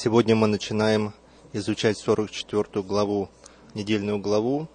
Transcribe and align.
Сегодня 0.00 0.36
мы 0.36 0.46
начинаем 0.46 1.12
изучать 1.52 1.98
44 1.98 2.84
главу, 2.84 3.30
недельную 3.74 4.20
главу, 4.20 4.68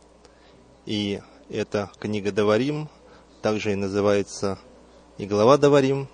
и 0.86 1.22
эта 1.50 1.90
книга 1.98 2.34
Даварим, 2.34 2.90
также 3.42 3.72
и 3.72 3.76
называется 3.76 4.60
и 5.18 5.26
глава 5.26 5.56
Даварим, 5.56 6.10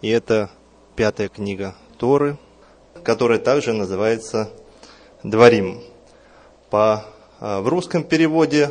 и 0.00 0.08
это 0.08 0.48
пятая 0.96 1.28
книга 1.28 1.74
Торы, 1.98 2.38
которая 3.02 3.38
также 3.38 3.74
называется 3.74 4.50
Дворим. 5.22 5.82
По, 6.70 7.04
а, 7.40 7.60
в 7.60 7.68
русском 7.68 8.04
переводе 8.04 8.70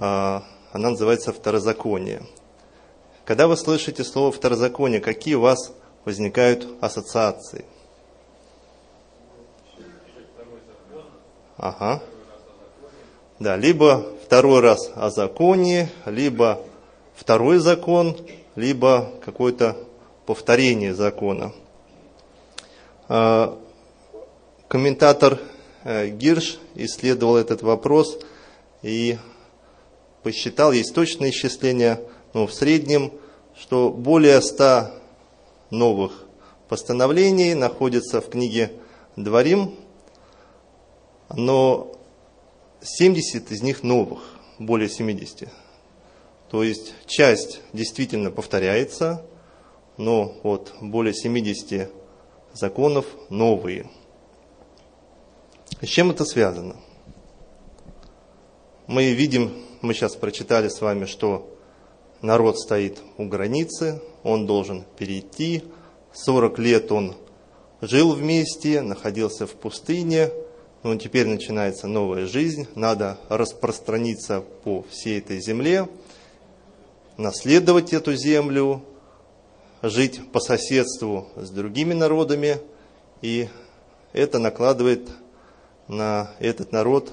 а, 0.00 0.42
она 0.72 0.90
называется 0.90 1.32
Второзаконие. 1.32 2.26
Когда 3.24 3.46
вы 3.46 3.56
слышите 3.56 4.02
слово 4.02 4.32
Второзаконие, 4.32 5.00
какие 5.00 5.34
у 5.34 5.42
вас 5.42 5.72
возникают 6.04 6.66
ассоциации? 6.80 7.66
Ага. 11.62 12.02
Да, 13.38 13.56
либо 13.56 14.04
второй 14.24 14.58
раз 14.58 14.90
о 14.96 15.10
законе, 15.10 15.92
либо 16.06 16.60
второй 17.14 17.58
закон, 17.58 18.16
либо 18.56 19.12
какое-то 19.24 19.76
повторение 20.26 20.92
закона. 20.92 21.52
А, 23.08 23.56
комментатор 24.66 25.38
э, 25.84 26.08
Гирш 26.08 26.58
исследовал 26.74 27.36
этот 27.36 27.62
вопрос 27.62 28.18
и 28.82 29.18
посчитал, 30.24 30.72
есть 30.72 30.92
точное 30.92 31.30
исчисление, 31.30 32.00
но 32.34 32.48
в 32.48 32.52
среднем, 32.52 33.12
что 33.56 33.90
более 33.90 34.42
ста 34.42 34.90
новых 35.70 36.24
постановлений 36.68 37.54
находится 37.54 38.20
в 38.20 38.28
книге 38.30 38.72
Дворим, 39.14 39.76
но 41.36 41.92
70 42.82 43.50
из 43.50 43.62
них 43.62 43.82
новых, 43.82 44.20
более 44.58 44.88
70. 44.88 45.48
То 46.50 46.62
есть 46.62 46.94
часть 47.06 47.60
действительно 47.72 48.30
повторяется, 48.30 49.24
но 49.96 50.34
вот 50.42 50.74
более 50.80 51.14
70 51.14 51.90
законов 52.52 53.06
новые. 53.30 53.88
С 55.80 55.86
чем 55.86 56.10
это 56.10 56.24
связано? 56.24 56.76
Мы 58.86 59.12
видим, 59.12 59.52
мы 59.80 59.94
сейчас 59.94 60.16
прочитали 60.16 60.68
с 60.68 60.80
вами, 60.80 61.06
что 61.06 61.48
народ 62.20 62.58
стоит 62.58 63.00
у 63.16 63.26
границы, 63.26 64.02
он 64.22 64.46
должен 64.46 64.84
перейти. 64.98 65.64
40 66.12 66.58
лет 66.58 66.92
он 66.92 67.16
жил 67.80 68.12
вместе, 68.12 68.82
находился 68.82 69.46
в 69.46 69.52
пустыне, 69.52 70.30
но 70.82 70.96
теперь 70.96 71.26
начинается 71.26 71.86
новая 71.86 72.26
жизнь, 72.26 72.66
надо 72.74 73.18
распространиться 73.28 74.40
по 74.64 74.84
всей 74.90 75.18
этой 75.18 75.40
земле, 75.40 75.88
наследовать 77.16 77.92
эту 77.92 78.14
землю, 78.14 78.82
жить 79.82 80.20
по 80.32 80.40
соседству 80.40 81.28
с 81.36 81.50
другими 81.50 81.92
народами, 81.92 82.58
и 83.20 83.48
это 84.12 84.38
накладывает 84.38 85.08
на 85.88 86.30
этот 86.38 86.72
народ 86.72 87.12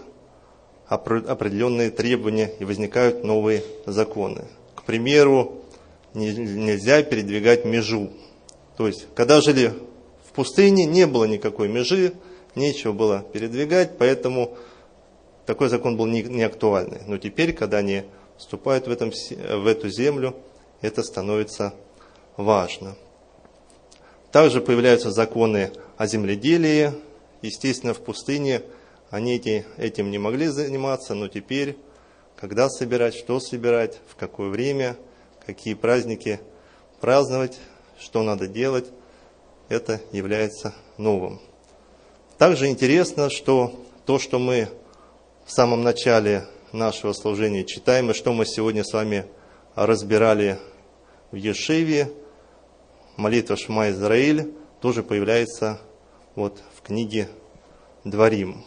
определенные 0.88 1.92
требования 1.92 2.52
и 2.60 2.66
возникают 2.66 3.24
новые 3.24 3.64
законы. 3.86 4.46
К 4.76 4.84
примеру, 4.84 5.62
нельзя 6.16 7.04
передвигать 7.04 7.66
межу. 7.66 8.10
То 8.78 8.88
есть, 8.88 9.08
когда 9.14 9.42
жили 9.42 9.74
в 10.28 10.34
пустыне, 10.34 10.86
не 10.86 11.06
было 11.06 11.26
никакой 11.26 11.68
межи, 11.68 12.14
нечего 12.56 12.92
было 12.92 13.26
передвигать, 13.34 13.98
поэтому 13.98 14.58
такой 15.46 15.70
закон 15.70 15.98
был 15.98 16.06
не, 16.06 16.24
не 16.24 16.44
актуальный. 16.44 17.02
Но 17.08 17.18
теперь, 17.18 17.54
когда 17.54 17.78
они 17.78 18.04
вступают 18.38 18.88
в, 18.88 18.92
этом, 18.92 19.12
в 19.12 19.68
эту 19.68 19.90
землю, 19.90 20.36
это 20.82 21.04
становится 21.04 21.74
важно. 22.38 22.96
Также 24.32 24.62
появляются 24.62 25.12
законы 25.12 25.72
о 25.98 26.06
земледелии. 26.06 26.94
Естественно, 27.42 27.94
в 27.94 28.00
пустыне 28.00 28.62
они 29.10 29.36
эти, 29.36 29.66
этим 29.78 30.12
не 30.12 30.20
могли 30.20 30.48
заниматься, 30.48 31.16
но 31.16 31.28
теперь, 31.28 31.78
когда 32.36 32.70
собирать, 32.70 33.16
что 33.16 33.40
собирать, 33.40 34.00
в 34.08 34.16
какое 34.16 34.50
время, 34.50 34.98
какие 35.46 35.74
праздники 35.74 36.40
праздновать, 37.02 37.58
что 38.00 38.22
надо 38.22 38.48
делать, 38.48 38.86
это 39.68 40.00
является 40.12 40.76
новым. 40.98 41.42
Также 42.40 42.68
интересно, 42.68 43.30
что 43.30 43.84
то, 44.06 44.18
что 44.18 44.40
мы 44.40 44.70
в 45.46 45.52
самом 45.52 45.84
начале 45.84 46.46
нашего 46.72 47.12
служения 47.12 47.66
читаем, 47.66 48.10
и 48.10 48.14
что 48.14 48.32
мы 48.32 48.46
сегодня 48.46 48.86
с 48.86 48.94
вами 48.94 49.26
разбирали 49.76 50.58
в 51.32 51.36
Ешиве, 51.36 52.10
молитва 53.18 53.58
Шма 53.58 53.90
Израиль, 53.90 54.54
тоже 54.80 55.04
появляется 55.04 55.82
вот 56.36 56.64
в 56.78 56.82
книге 56.82 57.28
Дворим. 58.06 58.64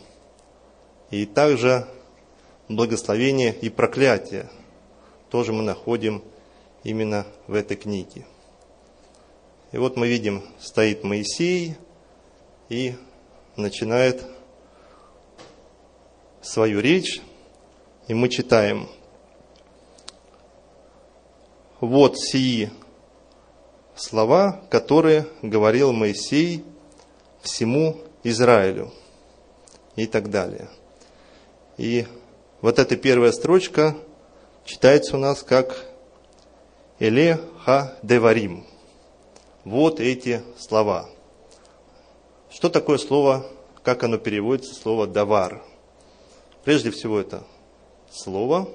И 1.10 1.24
также 1.24 1.88
благословение 2.68 3.54
и 3.54 3.70
проклятие 3.70 4.50
тоже 5.30 5.54
мы 5.54 5.62
находим 5.62 6.22
именно 6.84 7.26
в 7.46 7.54
этой 7.54 7.78
книге. 7.78 8.26
И 9.72 9.78
вот 9.78 9.96
мы 9.96 10.08
видим, 10.08 10.42
стоит 10.60 11.04
Моисей 11.04 11.76
и 12.68 12.96
начинает 13.56 14.24
свою 16.40 16.80
речь, 16.80 17.20
и 18.08 18.14
мы 18.14 18.28
читаем. 18.28 18.88
Вот 21.80 22.18
сии 22.18 22.70
слова, 23.96 24.62
которые 24.70 25.26
говорил 25.42 25.92
Моисей 25.92 26.64
всему 27.40 27.98
Израилю 28.22 28.92
и 29.96 30.06
так 30.06 30.30
далее. 30.30 30.68
И 31.76 32.06
вот 32.60 32.78
эта 32.78 32.96
первая 32.96 33.32
строчка 33.32 33.96
читается 34.64 35.16
у 35.16 35.20
нас 35.20 35.42
как 35.42 35.84
Эле 37.00 37.40
Ха 37.64 37.96
Деварим. 38.02 38.64
Вот 39.64 40.00
эти 40.00 40.42
слова– 40.58 41.08
что 42.52 42.68
такое 42.68 42.98
слово, 42.98 43.46
как 43.82 44.04
оно 44.04 44.18
переводится, 44.18 44.74
слово 44.74 45.06
«давар»? 45.06 45.62
Прежде 46.64 46.90
всего 46.90 47.18
это 47.18 47.44
слово. 48.10 48.68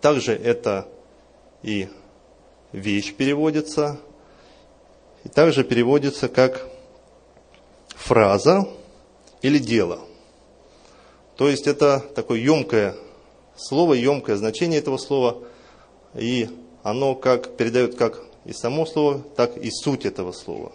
Также 0.00 0.32
это 0.32 0.88
и 1.62 1.88
вещь 2.72 3.14
переводится. 3.14 3.98
И 5.24 5.28
также 5.28 5.64
переводится 5.64 6.28
как 6.28 6.66
фраза 7.88 8.66
или 9.42 9.58
дело. 9.58 10.00
То 11.36 11.48
есть 11.48 11.66
это 11.66 12.00
такое 12.14 12.38
емкое 12.38 12.94
слово, 13.56 13.94
емкое 13.94 14.36
значение 14.36 14.78
этого 14.78 14.96
слова. 14.96 15.42
И 16.14 16.48
оно 16.82 17.14
как 17.14 17.56
передает 17.56 17.96
как 17.96 18.22
и 18.44 18.52
само 18.52 18.86
слово, 18.86 19.22
так 19.36 19.56
и 19.58 19.70
суть 19.70 20.06
этого 20.06 20.32
слова. 20.32 20.72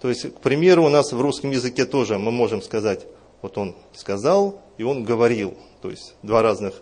То 0.00 0.08
есть, 0.08 0.34
к 0.34 0.40
примеру, 0.40 0.84
у 0.84 0.88
нас 0.88 1.12
в 1.12 1.20
русском 1.20 1.50
языке 1.50 1.86
тоже 1.86 2.18
мы 2.18 2.30
можем 2.30 2.62
сказать, 2.62 3.06
вот 3.42 3.58
он 3.58 3.74
сказал 3.94 4.60
и 4.78 4.82
он 4.82 5.04
говорил. 5.04 5.54
То 5.82 5.90
есть 5.90 6.14
два 6.22 6.42
разных 6.42 6.74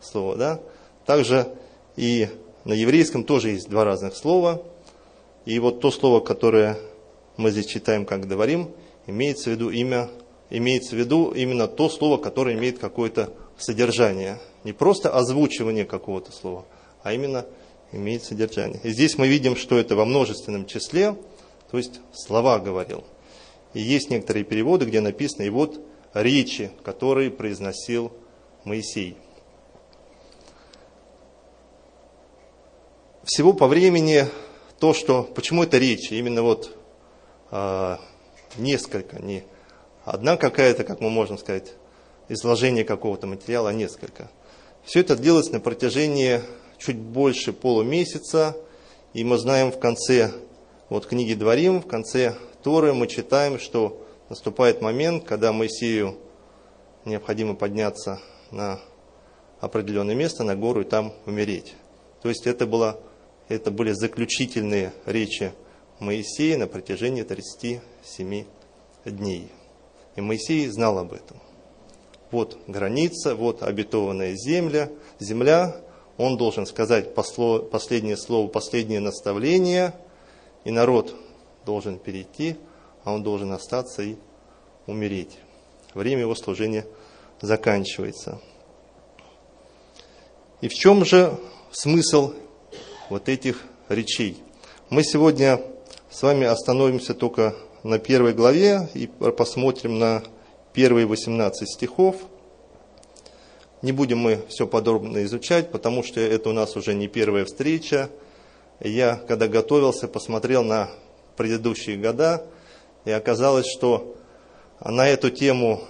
слова. 0.00 0.36
Да? 0.36 0.60
Также 1.06 1.48
и 1.96 2.28
на 2.64 2.72
еврейском 2.72 3.24
тоже 3.24 3.50
есть 3.50 3.68
два 3.68 3.84
разных 3.84 4.14
слова. 4.14 4.62
И 5.44 5.58
вот 5.58 5.80
то 5.80 5.90
слово, 5.90 6.20
которое 6.20 6.78
мы 7.36 7.50
здесь 7.50 7.66
читаем 7.66 8.04
как 8.04 8.26
говорим, 8.26 8.70
имеется 9.06 9.50
в 9.50 9.52
виду 9.54 9.70
имя, 9.70 10.08
имеется 10.50 10.94
в 10.94 10.98
виду 10.98 11.30
именно 11.30 11.66
то 11.66 11.88
слово, 11.88 12.18
которое 12.18 12.54
имеет 12.54 12.78
какое-то 12.78 13.32
содержание. 13.58 14.38
Не 14.64 14.72
просто 14.72 15.10
озвучивание 15.10 15.84
какого-то 15.84 16.32
слова, 16.32 16.66
а 17.02 17.12
именно 17.12 17.46
имеет 17.92 18.24
содержание. 18.24 18.80
И 18.82 18.90
здесь 18.90 19.16
мы 19.16 19.26
видим, 19.26 19.56
что 19.56 19.78
это 19.78 19.96
во 19.96 20.04
множественном 20.04 20.66
числе, 20.66 21.16
то 21.70 21.78
есть 21.78 22.00
слова 22.12 22.58
говорил. 22.58 23.04
И 23.72 23.80
есть 23.80 24.10
некоторые 24.10 24.44
переводы, 24.44 24.86
где 24.86 25.00
написано, 25.00 25.42
и 25.42 25.50
вот 25.50 25.80
речи, 26.12 26.70
которые 26.82 27.30
произносил 27.30 28.12
Моисей. 28.64 29.16
Всего 33.22 33.52
по 33.52 33.68
времени 33.68 34.26
то, 34.80 34.92
что... 34.92 35.22
Почему 35.22 35.62
это 35.62 35.78
речи? 35.78 36.14
Именно 36.14 36.42
вот 36.42 36.76
э, 37.52 37.96
несколько, 38.56 39.22
не 39.22 39.44
одна 40.04 40.36
какая-то, 40.36 40.82
как 40.82 41.00
мы 41.00 41.10
можем 41.10 41.38
сказать, 41.38 41.74
изложение 42.28 42.84
какого-то 42.84 43.26
материала, 43.26 43.70
а 43.70 43.72
несколько. 43.72 44.30
Все 44.84 45.00
это 45.00 45.16
делается 45.16 45.52
на 45.52 45.60
протяжении 45.60 46.40
чуть 46.78 46.96
больше 46.96 47.52
полумесяца, 47.52 48.56
и 49.12 49.22
мы 49.22 49.38
знаем 49.38 49.70
в 49.70 49.78
конце 49.78 50.32
вот 50.90 51.06
книги 51.06 51.34
Дворим, 51.34 51.80
в 51.80 51.86
конце 51.86 52.34
Торы 52.64 52.92
мы 52.92 53.06
читаем, 53.06 53.60
что 53.60 54.04
наступает 54.28 54.82
момент, 54.82 55.24
когда 55.24 55.52
Моисею 55.52 56.18
необходимо 57.04 57.54
подняться 57.54 58.20
на 58.50 58.80
определенное 59.60 60.16
место, 60.16 60.42
на 60.42 60.56
гору 60.56 60.80
и 60.80 60.84
там 60.84 61.14
умереть. 61.26 61.74
То 62.22 62.28
есть 62.28 62.46
это, 62.46 62.66
было, 62.66 62.98
это 63.48 63.70
были 63.70 63.92
заключительные 63.92 64.92
речи 65.06 65.52
Моисея 66.00 66.58
на 66.58 66.66
протяжении 66.66 67.22
37 67.22 68.44
дней. 69.04 69.48
И 70.16 70.20
Моисей 70.20 70.66
знал 70.66 70.98
об 70.98 71.12
этом. 71.12 71.40
Вот 72.32 72.58
граница, 72.66 73.36
вот 73.36 73.62
обетованная 73.62 74.34
земля, 74.34 74.90
земля, 75.20 75.76
он 76.16 76.36
должен 76.36 76.66
сказать 76.66 77.14
последнее 77.14 78.16
слово, 78.16 78.48
последнее 78.48 78.98
наставление, 79.00 79.94
и 80.64 80.70
народ 80.70 81.14
должен 81.64 81.98
перейти, 81.98 82.56
а 83.04 83.12
он 83.12 83.22
должен 83.22 83.52
остаться 83.52 84.02
и 84.02 84.16
умереть. 84.86 85.38
Время 85.94 86.22
его 86.22 86.34
служения 86.34 86.86
заканчивается. 87.40 88.40
И 90.60 90.68
в 90.68 90.74
чем 90.74 91.04
же 91.04 91.38
смысл 91.70 92.34
вот 93.08 93.28
этих 93.28 93.62
речей? 93.88 94.42
Мы 94.90 95.02
сегодня 95.04 95.60
с 96.10 96.22
вами 96.22 96.46
остановимся 96.46 97.14
только 97.14 97.54
на 97.82 97.98
первой 97.98 98.34
главе 98.34 98.88
и 98.94 99.06
посмотрим 99.06 99.98
на 99.98 100.22
первые 100.72 101.06
18 101.06 101.68
стихов. 101.68 102.16
Не 103.82 103.92
будем 103.92 104.18
мы 104.18 104.42
все 104.48 104.66
подробно 104.66 105.24
изучать, 105.24 105.70
потому 105.70 106.02
что 106.02 106.20
это 106.20 106.50
у 106.50 106.52
нас 106.52 106.76
уже 106.76 106.92
не 106.94 107.08
первая 107.08 107.46
встреча. 107.46 108.10
Я, 108.80 109.16
когда 109.28 109.46
готовился, 109.46 110.08
посмотрел 110.08 110.64
на 110.64 110.88
предыдущие 111.36 111.98
года, 111.98 112.46
и 113.04 113.10
оказалось, 113.10 113.66
что 113.66 114.16
на 114.82 115.06
эту 115.06 115.30
тему 115.30 115.82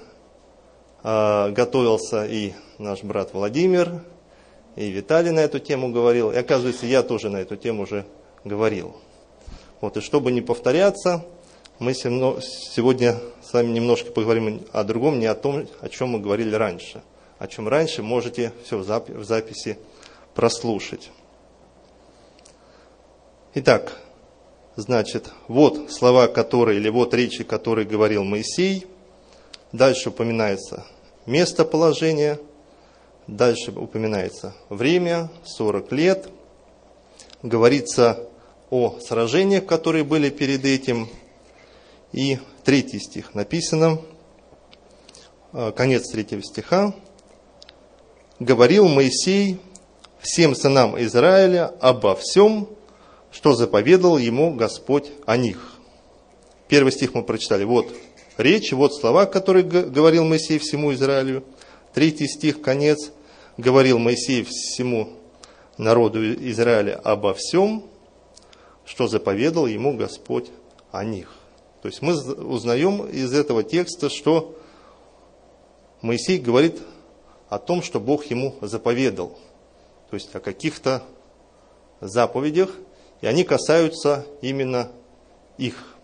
э, 1.05 1.51
готовился 1.51 2.27
и 2.27 2.53
наш 2.79 3.05
брат 3.05 3.33
Владимир, 3.33 4.03
и 4.75 4.91
Виталий 4.91 5.31
на 5.31 5.41
эту 5.41 5.61
тему 5.61 5.93
говорил, 5.93 6.33
и 6.33 6.37
оказывается, 6.37 6.87
я 6.87 7.05
тоже 7.05 7.31
на 7.31 7.37
эту 7.37 7.57
тему 7.57 7.83
уже 7.83 8.07
говорил. 8.45 8.97
Вот, 9.81 9.97
и 9.97 10.01
чтобы 10.01 10.33
не 10.33 10.41
повторяться, 10.41 11.25
мы 11.79 11.95
сегодня 11.95 13.17
с 13.41 13.53
вами 13.53 13.71
немножко 13.71 14.11
поговорим 14.11 14.63
о 14.73 14.83
другом, 14.83 15.21
не 15.21 15.27
о 15.27 15.35
том, 15.37 15.69
о 15.81 15.89
чем 15.89 16.11
мы 16.11 16.19
говорили 16.19 16.55
раньше. 16.57 17.03
О 17.39 17.47
чем 17.47 17.69
раньше 17.69 18.03
можете 18.03 18.53
все 18.65 18.79
в 18.79 19.25
записи 19.25 19.79
прослушать. 20.35 21.11
Итак, 23.55 23.99
значит, 24.77 25.31
вот 25.49 25.91
слова, 25.91 26.29
которые, 26.29 26.79
или 26.79 26.89
вот 26.89 27.15
речи, 27.15 27.45
которые 27.45 27.87
говорил 27.87 28.25
Моисей. 28.25 28.87
Дальше 29.73 30.11
упоминается 30.11 30.85
местоположение, 31.27 32.41
дальше 33.27 33.73
упоминается 33.73 34.55
время, 34.69 35.31
40 35.45 35.93
лет. 35.93 36.29
Говорится 37.43 38.29
о 38.71 38.99
сражениях, 39.01 39.67
которые 39.67 40.05
были 40.05 40.31
перед 40.31 40.65
этим– 40.65 41.09
и 42.13 42.39
третий 42.65 42.99
стих 42.99 43.35
написано, 43.35 44.01
э, 45.53 45.73
конец 45.77 46.11
третьего 46.11 46.43
стиха. 46.43 46.93
«Говорил 48.39 48.89
Моисей 48.89 49.61
всем 50.19 50.55
сынам 50.55 51.01
Израиля 51.03 51.73
обо 51.81 52.17
всем, 52.17 52.69
что 53.31 53.55
заповедал 53.55 54.19
ему 54.19 54.55
Господь 54.55 55.11
о 55.27 55.37
них». 55.37 55.77
Первый 56.69 56.93
стих 56.93 57.15
мы 57.15 57.25
прочитали. 57.25 57.65
Вот 57.65 57.93
речь, 58.37 58.73
вот 58.73 58.95
слова, 58.95 59.27
которые 59.27 59.65
говорил 59.65 60.25
Моисей 60.25 60.59
всему 60.59 60.93
Израилю. 60.93 61.43
Третий 61.93 62.29
стих, 62.29 62.63
конец. 62.63 63.11
Говорил 63.57 63.99
Моисей 63.99 64.45
всему 64.45 65.11
народу 65.77 66.33
Израиля 66.35 67.01
обо 67.03 67.35
всем, 67.35 67.85
что 68.85 69.09
заповедал 69.09 69.67
ему 69.67 69.97
Господь 69.97 70.51
о 70.93 71.05
них. 71.05 71.33
То 71.83 71.89
есть 71.89 72.03
мы 72.03 72.15
узнаем 72.15 73.07
из 73.07 73.33
этого 73.33 73.65
текста, 73.65 74.09
что 74.09 74.57
Моисей 76.03 76.39
говорит 76.39 76.81
о 77.49 77.59
том, 77.59 77.83
что 77.83 77.99
Бог 77.99 78.27
ему 78.27 78.55
заповедал. 78.61 79.37
То 80.11 80.15
есть 80.15 80.35
о 80.35 80.41
каких-то 80.41 81.03
заповедях, 82.01 82.71
и 83.21 83.27
они 83.27 83.45
касаются 83.45 84.27
именно 84.41 84.91
их. 85.59 85.97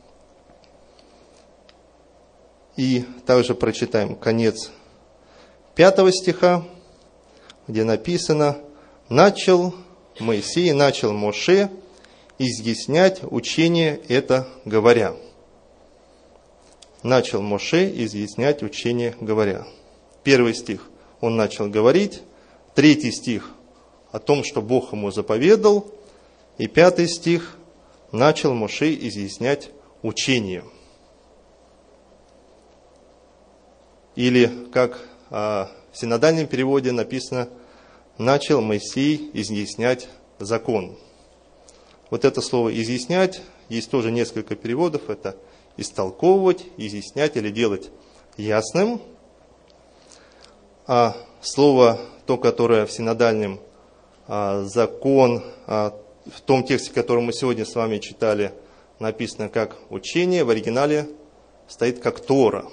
И 2.77 3.05
также 3.27 3.55
прочитаем 3.55 4.17
конец 4.17 4.71
пятого 5.75 6.13
стиха, 6.13 6.65
где 7.67 7.85
написано 7.85 8.59
«Начал 9.09 9.75
Моисей, 10.21 10.73
начал 10.73 11.13
Моше 11.13 11.71
изъяснять 12.39 13.21
учение 13.23 14.01
это, 14.09 14.47
говоря» 14.65 15.15
начал 17.07 17.41
Моше 17.41 17.91
изъяснять 18.05 18.63
учение, 18.63 19.15
говоря. 19.21 19.67
Первый 20.25 20.55
стих 20.55 20.89
он 21.21 21.37
начал 21.37 21.69
говорить, 21.69 22.23
третий 22.75 23.13
стих 23.13 23.53
о 24.13 24.19
том, 24.19 24.45
что 24.45 24.61
Бог 24.61 24.93
ему 24.93 25.11
заповедал, 25.11 25.91
и 26.59 26.67
пятый 26.67 27.09
стих 27.09 27.57
начал 28.13 28.55
Моше 28.55 28.95
изъяснять 28.95 29.71
учение. 30.03 30.65
Или, 34.15 34.51
как 34.73 34.99
в 35.31 35.71
синодальном 35.93 36.47
переводе 36.47 36.93
написано, 36.93 37.49
начал 38.19 38.63
Моисей 38.63 39.31
изъяснять 39.35 40.09
закон. 40.39 40.97
Вот 42.11 42.25
это 42.25 42.41
слово 42.41 42.81
«изъяснять» 42.81 43.43
есть 43.69 43.91
тоже 43.91 44.11
несколько 44.11 44.55
переводов. 44.55 45.11
Это 45.11 45.37
истолковывать, 45.77 46.65
изъяснять 46.77 47.37
или 47.37 47.51
делать 47.51 47.91
ясным. 48.37 49.01
А 50.87 51.17
слово, 51.41 52.01
то, 52.27 52.39
которое 52.39 52.87
в 52.87 52.93
синодальном 52.93 53.61
а, 54.29 54.63
закон, 54.63 55.45
а, 55.67 55.95
в 56.33 56.41
том 56.41 56.65
тексте, 56.65 56.93
который 56.93 57.23
мы 57.23 57.33
сегодня 57.33 57.65
с 57.65 57.75
вами 57.75 57.99
читали, 57.99 58.53
написано 58.99 59.49
как 59.49 59.79
учение, 59.91 60.45
в 60.45 60.51
оригинале 60.51 61.09
стоит 61.69 62.01
как 62.01 62.21
Тора. 62.21 62.71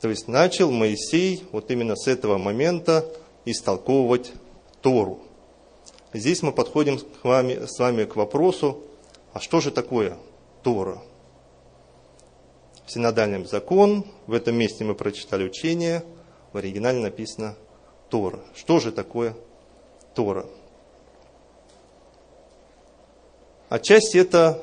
То 0.00 0.08
есть 0.08 0.28
начал 0.28 0.70
Моисей 0.70 1.44
вот 1.52 1.70
именно 1.70 1.96
с 1.96 2.08
этого 2.08 2.36
момента 2.36 3.06
истолковывать 3.44 4.32
Тору. 4.80 5.20
Здесь 6.12 6.42
мы 6.42 6.52
подходим 6.52 6.98
с 6.98 7.04
вами, 7.22 7.66
с 7.66 7.78
вами 7.78 8.04
к 8.04 8.16
вопросу, 8.16 8.82
а 9.32 9.40
что 9.40 9.60
же 9.60 9.70
такое 9.70 10.18
Тора. 10.62 10.98
В 12.86 13.46
закон, 13.46 14.04
в 14.26 14.34
этом 14.34 14.56
месте 14.56 14.84
мы 14.84 14.94
прочитали 14.94 15.44
учение, 15.44 16.04
в 16.52 16.58
оригинале 16.58 16.98
написано 16.98 17.54
Тора. 18.10 18.40
Что 18.54 18.80
же 18.80 18.92
такое 18.92 19.34
Тора? 20.14 20.46
Отчасти 23.72 24.18
это 24.18 24.60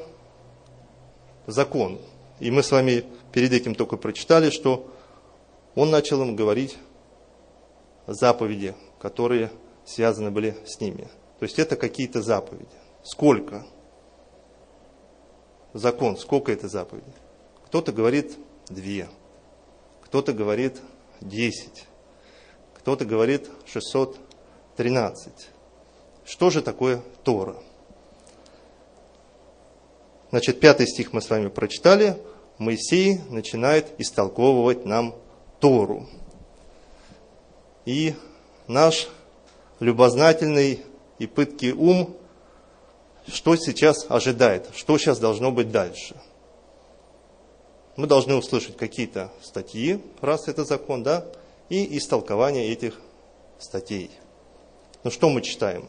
закон. 1.47 1.99
И 2.39 2.51
мы 2.51 2.61
с 2.61 2.69
вами 2.69 3.05
перед 3.31 3.51
этим 3.53 3.73
только 3.73 3.97
прочитали, 3.97 4.51
что 4.51 4.87
он 5.73 5.89
начал 5.89 6.21
им 6.21 6.35
говорить 6.35 6.77
заповеди, 8.05 8.75
которые 8.99 9.49
связаны 9.83 10.29
были 10.29 10.55
с 10.67 10.79
ними. 10.79 11.07
То 11.39 11.45
есть 11.45 11.57
это 11.57 11.75
какие-то 11.75 12.21
заповеди. 12.21 12.69
Сколько? 13.03 13.65
закон, 15.73 16.15
сколько 16.15 16.51
это 16.51 16.67
заповедей? 16.67 17.15
Кто-то 17.65 17.91
говорит 17.91 18.37
две, 18.67 19.09
кто-то 20.03 20.33
говорит 20.33 20.79
десять, 21.19 21.85
кто-то 22.75 23.05
говорит 23.05 23.49
613. 23.65 25.49
Что 26.25 26.49
же 26.51 26.61
такое 26.61 27.01
Тора? 27.23 27.55
Значит, 30.29 30.59
пятый 30.59 30.87
стих 30.87 31.13
мы 31.13 31.21
с 31.21 31.29
вами 31.29 31.47
прочитали. 31.47 32.17
Моисей 32.57 33.21
начинает 33.29 33.87
истолковывать 33.99 34.85
нам 34.85 35.15
Тору. 35.59 36.07
И 37.85 38.13
наш 38.67 39.07
любознательный 39.79 40.81
и 41.17 41.27
пыткий 41.27 41.71
ум 41.71 42.15
что 43.31 43.55
сейчас 43.55 44.05
ожидает, 44.09 44.69
что 44.75 44.97
сейчас 44.97 45.19
должно 45.19 45.51
быть 45.51 45.71
дальше. 45.71 46.15
Мы 47.95 48.07
должны 48.07 48.35
услышать 48.35 48.77
какие-то 48.77 49.31
статьи, 49.41 50.01
раз 50.21 50.47
это 50.47 50.63
закон, 50.63 51.03
да, 51.03 51.25
и 51.69 51.97
истолкование 51.97 52.71
этих 52.71 52.99
статей. 53.59 54.09
Ну 55.03 55.11
что 55.11 55.29
мы 55.29 55.41
читаем? 55.41 55.87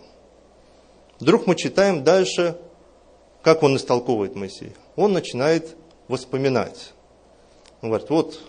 Вдруг 1.18 1.46
мы 1.46 1.54
читаем 1.54 2.04
дальше 2.04 2.58
как 3.42 3.62
он 3.62 3.76
истолковывает 3.76 4.34
Моисея? 4.34 4.72
Он 4.96 5.12
начинает 5.12 5.76
воспоминать. 6.08 6.92
Он 7.82 7.88
говорит, 7.88 8.10
вот 8.10 8.40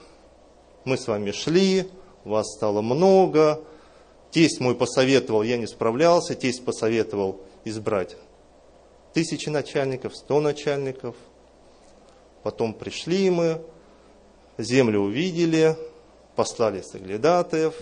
мы 0.83 0.98
с 0.98 1.07
вами 1.07 1.31
шли, 1.31 1.89
вас 2.24 2.53
стало 2.55 2.81
много, 2.81 3.62
тесть 4.31 4.60
мой 4.60 4.75
посоветовал, 4.75 5.43
я 5.43 5.57
не 5.57 5.67
справлялся, 5.67 6.36
тесть 6.36 6.65
посоветовал 6.65 7.39
избрать 7.63 8.17
тысячи 9.13 9.50
начальников, 9.50 10.15
сто 10.15 10.39
начальников. 10.39 11.15
Потом 12.43 12.74
пришли 12.74 13.29
мы, 13.29 13.62
землю 14.57 15.01
увидели, 15.01 15.75
послали 16.36 16.81
соглядатаев, 16.81 17.75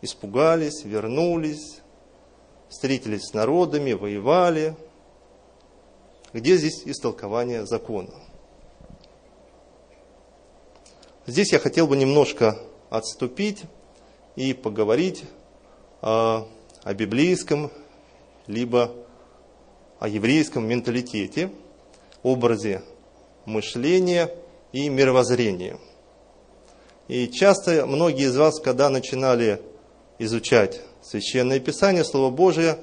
испугались, 0.00 0.84
вернулись, 0.84 1.80
встретились 2.68 3.28
с 3.28 3.34
народами, 3.34 3.92
воевали. 3.92 4.74
Где 6.32 6.56
здесь 6.56 6.82
истолкование 6.86 7.66
закона? 7.66 8.10
Здесь 11.26 11.52
я 11.52 11.58
хотел 11.58 11.86
бы 11.86 11.96
немножко 11.96 12.58
отступить 12.88 13.64
и 14.34 14.54
поговорить 14.54 15.24
о, 16.00 16.48
о 16.82 16.94
библейском, 16.94 17.70
либо 18.46 18.92
о 20.00 20.08
еврейском 20.08 20.66
менталитете, 20.66 21.50
образе 22.22 22.82
мышления 23.44 24.30
и 24.72 24.88
мировоззрения. 24.88 25.78
И 27.08 27.28
часто 27.28 27.86
многие 27.86 28.28
из 28.28 28.36
вас, 28.36 28.58
когда 28.58 28.88
начинали 28.88 29.60
изучать 30.18 30.80
Священное 31.02 31.60
Писание, 31.60 32.04
Слово 32.04 32.30
Божие, 32.30 32.78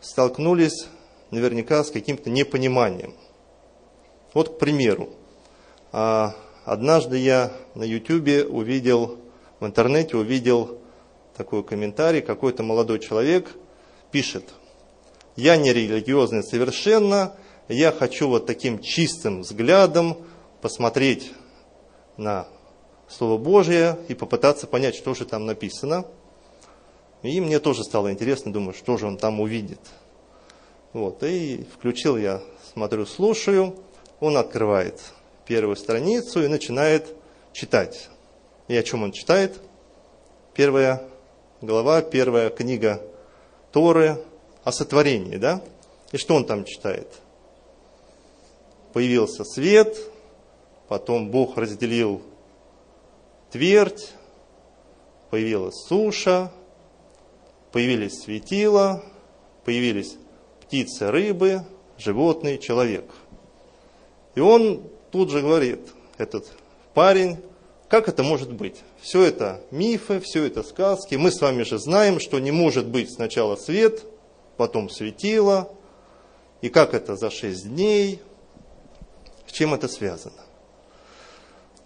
столкнулись 0.00 0.88
наверняка 1.30 1.84
с 1.84 1.90
каким-то 1.90 2.30
непониманием. 2.30 3.14
Вот, 4.34 4.56
к 4.56 4.58
примеру, 4.58 5.08
а, 5.92 6.34
однажды 6.64 7.18
я 7.18 7.52
на 7.74 7.84
YouTube 7.84 8.50
увидел, 8.50 9.18
в 9.60 9.66
интернете 9.66 10.16
увидел 10.16 10.78
такой 11.36 11.62
комментарий, 11.62 12.20
какой-то 12.20 12.62
молодой 12.62 12.98
человек 12.98 13.50
пишет, 14.10 14.44
я 15.36 15.56
не 15.56 15.72
религиозный 15.72 16.42
совершенно, 16.42 17.34
я 17.68 17.92
хочу 17.92 18.28
вот 18.28 18.46
таким 18.46 18.80
чистым 18.80 19.42
взглядом 19.42 20.18
посмотреть 20.60 21.32
на 22.16 22.48
Слово 23.08 23.38
Божие 23.38 23.98
и 24.08 24.14
попытаться 24.14 24.66
понять, 24.66 24.94
что 24.94 25.14
же 25.14 25.24
там 25.24 25.46
написано. 25.46 26.04
И 27.22 27.40
мне 27.40 27.58
тоже 27.58 27.84
стало 27.84 28.12
интересно, 28.12 28.52
думаю, 28.52 28.74
что 28.74 28.96
же 28.96 29.06
он 29.06 29.16
там 29.16 29.40
увидит. 29.40 29.80
Вот, 30.98 31.22
и 31.22 31.64
включил 31.72 32.16
я, 32.16 32.42
смотрю, 32.72 33.06
слушаю, 33.06 33.76
он 34.18 34.36
открывает 34.36 35.00
первую 35.46 35.76
страницу 35.76 36.42
и 36.42 36.48
начинает 36.48 37.14
читать. 37.52 38.10
И 38.66 38.74
о 38.74 38.82
чем 38.82 39.04
он 39.04 39.12
читает? 39.12 39.60
Первая 40.54 41.04
глава, 41.60 42.02
первая 42.02 42.50
книга 42.50 43.00
Торы 43.70 44.24
о 44.64 44.72
сотворении, 44.72 45.36
да? 45.36 45.62
И 46.10 46.16
что 46.16 46.34
он 46.34 46.44
там 46.44 46.64
читает? 46.64 47.06
Появился 48.92 49.44
свет, 49.44 49.96
потом 50.88 51.30
Бог 51.30 51.56
разделил 51.56 52.22
твердь, 53.52 54.10
появилась 55.30 55.76
суша, 55.86 56.50
появились 57.70 58.20
светила, 58.20 59.04
появились 59.64 60.16
птицы, 60.68 61.10
рыбы, 61.10 61.64
животные, 61.96 62.58
человек. 62.58 63.06
И 64.34 64.40
он 64.40 64.82
тут 65.10 65.30
же 65.30 65.40
говорит, 65.40 65.80
этот 66.18 66.46
парень, 66.92 67.38
как 67.88 68.06
это 68.06 68.22
может 68.22 68.52
быть? 68.52 68.76
Все 69.00 69.22
это 69.22 69.62
мифы, 69.70 70.20
все 70.20 70.44
это 70.44 70.62
сказки. 70.62 71.14
Мы 71.14 71.30
с 71.32 71.40
вами 71.40 71.62
же 71.62 71.78
знаем, 71.78 72.20
что 72.20 72.38
не 72.38 72.50
может 72.50 72.86
быть 72.86 73.10
сначала 73.10 73.56
свет, 73.56 74.04
потом 74.58 74.90
светило. 74.90 75.70
И 76.60 76.68
как 76.68 76.92
это 76.92 77.16
за 77.16 77.30
шесть 77.30 77.66
дней? 77.66 78.20
С 79.46 79.52
чем 79.52 79.72
это 79.72 79.88
связано? 79.88 80.44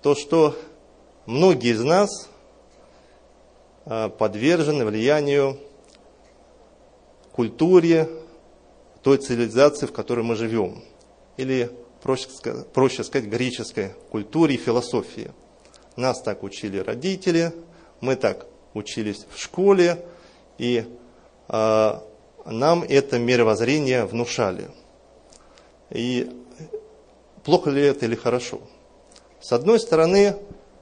То, 0.03 0.17
что 0.17 0.57
многие 1.27 1.71
из 1.71 1.85
нас 1.85 2.29
а, 3.85 4.09
подвержены 4.09 4.85
влиянию 4.85 5.61
культуре, 7.31 8.09
той 9.02 9.18
цивилизации, 9.18 9.87
в 9.87 9.92
которой 9.92 10.23
мы 10.23 10.37
живем. 10.37 10.82
Или, 11.37 11.71
проще, 12.02 13.04
сказать, 13.04 13.25
греческой 13.25 13.90
культуре 14.11 14.54
и 14.54 14.59
философии. 14.59 15.30
Нас 15.97 16.23
так 16.23 16.42
учили 16.42 16.78
родители, 16.78 17.52
мы 18.00 18.16
так 18.16 18.47
учились 18.75 19.26
в 19.30 19.38
школе, 19.40 20.04
и 20.59 20.85
э, 21.49 21.92
нам 22.47 22.82
это 22.82 23.18
мировоззрение 23.18 24.04
внушали. 24.04 24.71
И 25.90 26.30
плохо 27.44 27.71
ли 27.71 27.82
это 27.82 28.06
или 28.06 28.14
хорошо? 28.14 28.61
С 29.40 29.52
одной 29.52 29.80
стороны, 29.80 30.37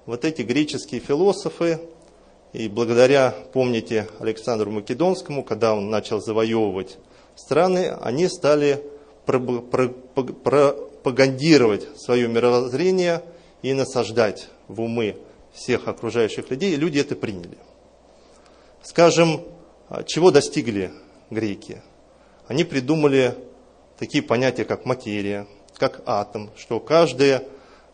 вот 0.06 0.24
эти 0.24 0.42
греческие 0.42 1.00
философы, 1.00 1.80
и 2.52 2.68
благодаря, 2.68 3.34
помните, 3.52 4.08
Александру 4.18 4.70
Македонскому, 4.70 5.42
когда 5.44 5.74
он 5.74 5.88
начал 5.88 6.20
завоевывать 6.20 6.98
страны, 7.44 7.96
они 8.00 8.28
стали 8.28 8.84
пропагандировать 9.26 11.88
свое 11.98 12.28
мировоззрение 12.28 13.22
и 13.62 13.72
насаждать 13.72 14.48
в 14.68 14.80
умы 14.80 15.16
всех 15.52 15.88
окружающих 15.88 16.48
людей, 16.50 16.72
и 16.72 16.76
люди 16.76 16.98
это 16.98 17.16
приняли. 17.16 17.58
Скажем, 18.82 19.42
чего 20.06 20.30
достигли 20.30 20.92
греки? 21.30 21.82
Они 22.46 22.64
придумали 22.64 23.34
такие 23.98 24.22
понятия, 24.22 24.64
как 24.64 24.86
материя, 24.86 25.46
как 25.76 26.02
атом, 26.06 26.50
что 26.56 26.80
каждое, 26.80 27.44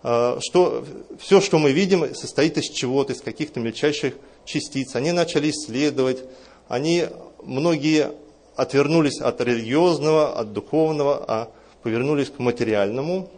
э, 0.03 0.39
что 0.41 0.85
все, 1.19 1.41
что 1.41 1.59
мы 1.59 1.73
видим, 1.73 2.15
состоит 2.15 2.57
из 2.59 2.71
чего-то, 2.71 3.13
из 3.13 3.21
каких-то 3.21 3.59
мельчайших 3.61 4.15
частиц. 4.45 4.95
Они 4.95 5.13
начали 5.13 5.51
исследовать, 5.51 6.23
они 6.69 7.07
многие 7.43 8.13
отвернулись 8.57 9.21
от 9.21 9.41
религиозного, 9.41 10.39
от 10.39 10.53
духовного, 10.53 11.25
а 11.27 11.49
повернулись 11.83 12.31
к 12.31 12.39
материальному. 12.39 13.29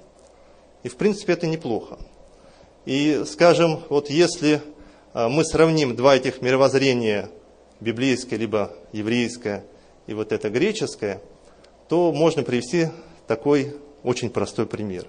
И 0.83 0.89
в 0.89 0.97
принципе 0.97 1.33
это 1.33 1.47
неплохо. 1.47 1.99
И 2.87 3.25
скажем, 3.27 3.81
вот 3.89 4.09
если 4.09 4.63
а, 5.13 5.29
мы 5.29 5.45
сравним 5.45 5.97
два 5.97 6.17
этих 6.17 6.41
мировоззрения, 6.41 7.29
библейское 7.81 8.39
либо 8.39 8.73
еврейское 8.93 9.65
и 10.07 10.15
вот 10.15 10.33
это 10.33 10.49
греческое, 10.49 11.21
то 11.89 12.13
можно 12.13 12.43
привести 12.43 12.89
такой 13.27 13.77
очень 14.03 14.31
простой 14.31 14.67
пример. 14.67 15.07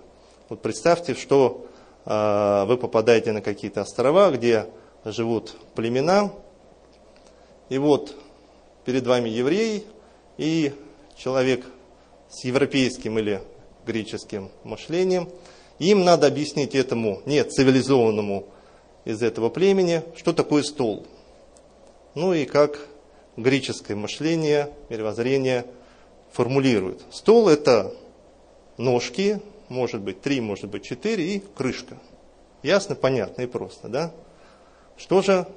Вот 0.50 0.62
представьте, 0.62 1.14
что 1.14 1.68
э, 2.06 2.66
вы 2.66 2.78
попадаете 2.78 3.32
на 3.32 3.42
какие-то 3.42 3.82
острова, 3.82 4.32
где 4.32 4.66
живут 5.06 5.56
племена, 5.76 6.32
и 7.70 7.78
вот 7.78 8.16
перед 8.84 9.06
вами 9.06 9.30
еврей 9.30 9.86
и 10.40 10.72
человек 11.18 11.66
с 12.30 12.46
европейским 12.46 13.20
или 13.20 13.42
греческим 13.86 14.50
мышлением. 14.64 15.30
Им 15.80 16.06
надо 16.06 16.28
объяснить 16.28 16.76
этому, 16.76 17.22
нет, 17.26 17.52
цивилизованному 17.52 18.46
из 19.04 19.22
этого 19.22 19.50
племени, 19.50 20.02
что 20.16 20.32
такое 20.32 20.64
стол. 20.64 21.06
Ну 22.16 22.34
и 22.34 22.46
как 22.46 22.80
греческое 23.36 23.98
мышление, 23.98 24.72
мировоззрение 24.90 25.66
формулирует. 26.32 27.02
Стол 27.12 27.50
это 27.50 27.94
ножки, 28.78 29.42
может 29.68 30.02
быть 30.02 30.22
три, 30.22 30.40
может 30.40 30.70
быть 30.70 30.86
четыре 30.86 31.36
и 31.36 31.40
крышка. 31.40 31.98
Ясно, 32.64 32.96
понятно 32.96 33.42
и 33.42 33.46
просто, 33.46 33.90
да? 33.90 34.14
Что 34.96 35.22
же 35.22 35.48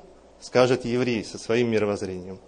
скажет 0.41 0.85
еврей 0.85 1.25
со 1.25 1.39
своим 1.39 1.71
мировоззрением? 1.71 2.41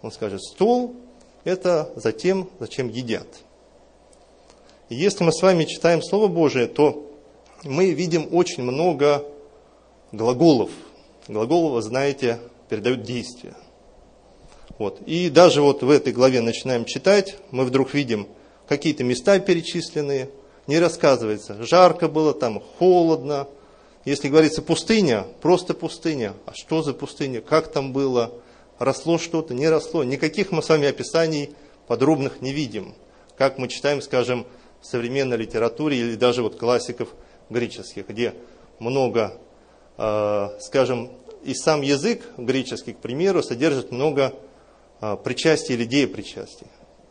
Он 0.00 0.10
скажет, 0.10 0.42
стол– 0.42 0.96
это 1.44 1.92
за 1.96 2.12
тем, 2.12 2.48
зачем 2.58 2.88
едят. 2.88 3.26
Если 4.88 5.24
мы 5.24 5.32
с 5.32 5.42
вами 5.42 5.64
читаем 5.64 6.02
Слово 6.02 6.28
Божие, 6.28 6.66
то 6.66 7.10
мы 7.64 7.90
видим 7.90 8.28
очень 8.32 8.62
много 8.62 9.24
глаголов. 10.12 10.70
Глаголы, 11.28 11.72
вы 11.72 11.82
знаете, 11.82 12.38
передают 12.68 13.02
действия. 13.02 13.54
Вот. 14.78 15.00
И 15.06 15.30
даже 15.30 15.62
вот 15.62 15.82
в 15.82 15.90
этой 15.90 16.12
главе 16.12 16.40
начинаем 16.40 16.84
читать, 16.84 17.36
мы 17.50 17.64
вдруг 17.64 17.94
видим 17.94 18.28
какие-то 18.68 19.04
места 19.04 19.38
перечисленные, 19.38 20.30
не 20.66 20.78
рассказывается, 20.78 21.62
жарко 21.62 22.08
было 22.08 22.32
там, 22.34 22.62
холодно, 22.78 23.46
если 24.04 24.28
говорится 24.28 24.60
пустыня, 24.60 25.24
просто 25.40 25.72
пустыня. 25.72 26.34
А 26.46 26.52
что 26.54 26.82
за 26.82 26.92
пустыня? 26.92 27.40
Как 27.40 27.72
там 27.72 27.92
было? 27.92 28.32
Росло 28.78 29.18
что-то, 29.18 29.54
не 29.54 29.68
росло? 29.68 30.04
Никаких 30.04 30.50
мы 30.50 30.62
с 30.62 30.68
вами 30.68 30.88
описаний 30.88 31.54
подробных 31.86 32.40
не 32.40 32.52
видим. 32.52 32.94
как 33.36 33.58
мы 33.58 33.68
читаем, 33.68 34.00
скажем, 34.00 34.46
в 34.80 34.86
современной 34.86 35.36
литературе 35.36 35.98
или 35.98 36.14
даже 36.14 36.42
вот 36.42 36.56
классиков 36.56 37.08
греческих, 37.50 38.08
где 38.08 38.34
много, 38.78 39.38
э, 39.96 40.48
скажем, 40.60 41.10
и 41.42 41.54
сам 41.54 41.82
язык 41.82 42.22
греческий, 42.36 42.92
к 42.92 42.98
примеру, 42.98 43.42
содержит 43.42 43.90
много 43.90 44.34
э, 45.00 45.16
причастий 45.22 45.74
или 45.74 45.84
деепричастий. 45.84 46.66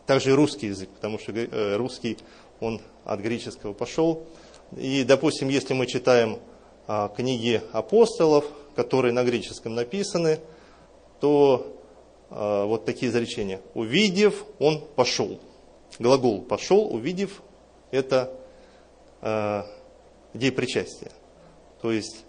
Также 0.05 0.31
и 0.31 0.33
русский 0.33 0.67
язык, 0.67 0.89
потому 0.89 1.19
что 1.19 1.31
э, 1.31 1.75
русский, 1.75 2.17
он 2.59 2.81
от 3.05 3.19
греческого 3.19 3.73
пошел. 3.73 4.23
И, 4.77 5.03
допустим, 5.03 5.49
если 5.49 5.73
мы 5.73 5.85
читаем 5.85 6.39
книги 7.15 7.61
апостолов, 7.71 8.45
которые 8.75 9.13
на 9.13 9.23
греческом 9.23 9.73
написаны, 9.75 10.39
то 11.23 11.69
вот 12.29 12.83
такие 12.83 13.09
изречения. 13.09 13.61
Увидев, 13.75 14.43
он 14.59 14.81
пошел. 14.95 15.39
Глагол 15.99 16.41
пошел, 16.41 16.93
увидев, 16.93 17.41
это 17.91 18.35
э, 19.21 19.63
деепричастие. 20.33 21.11
То 21.81 21.93
есть, 21.93 22.25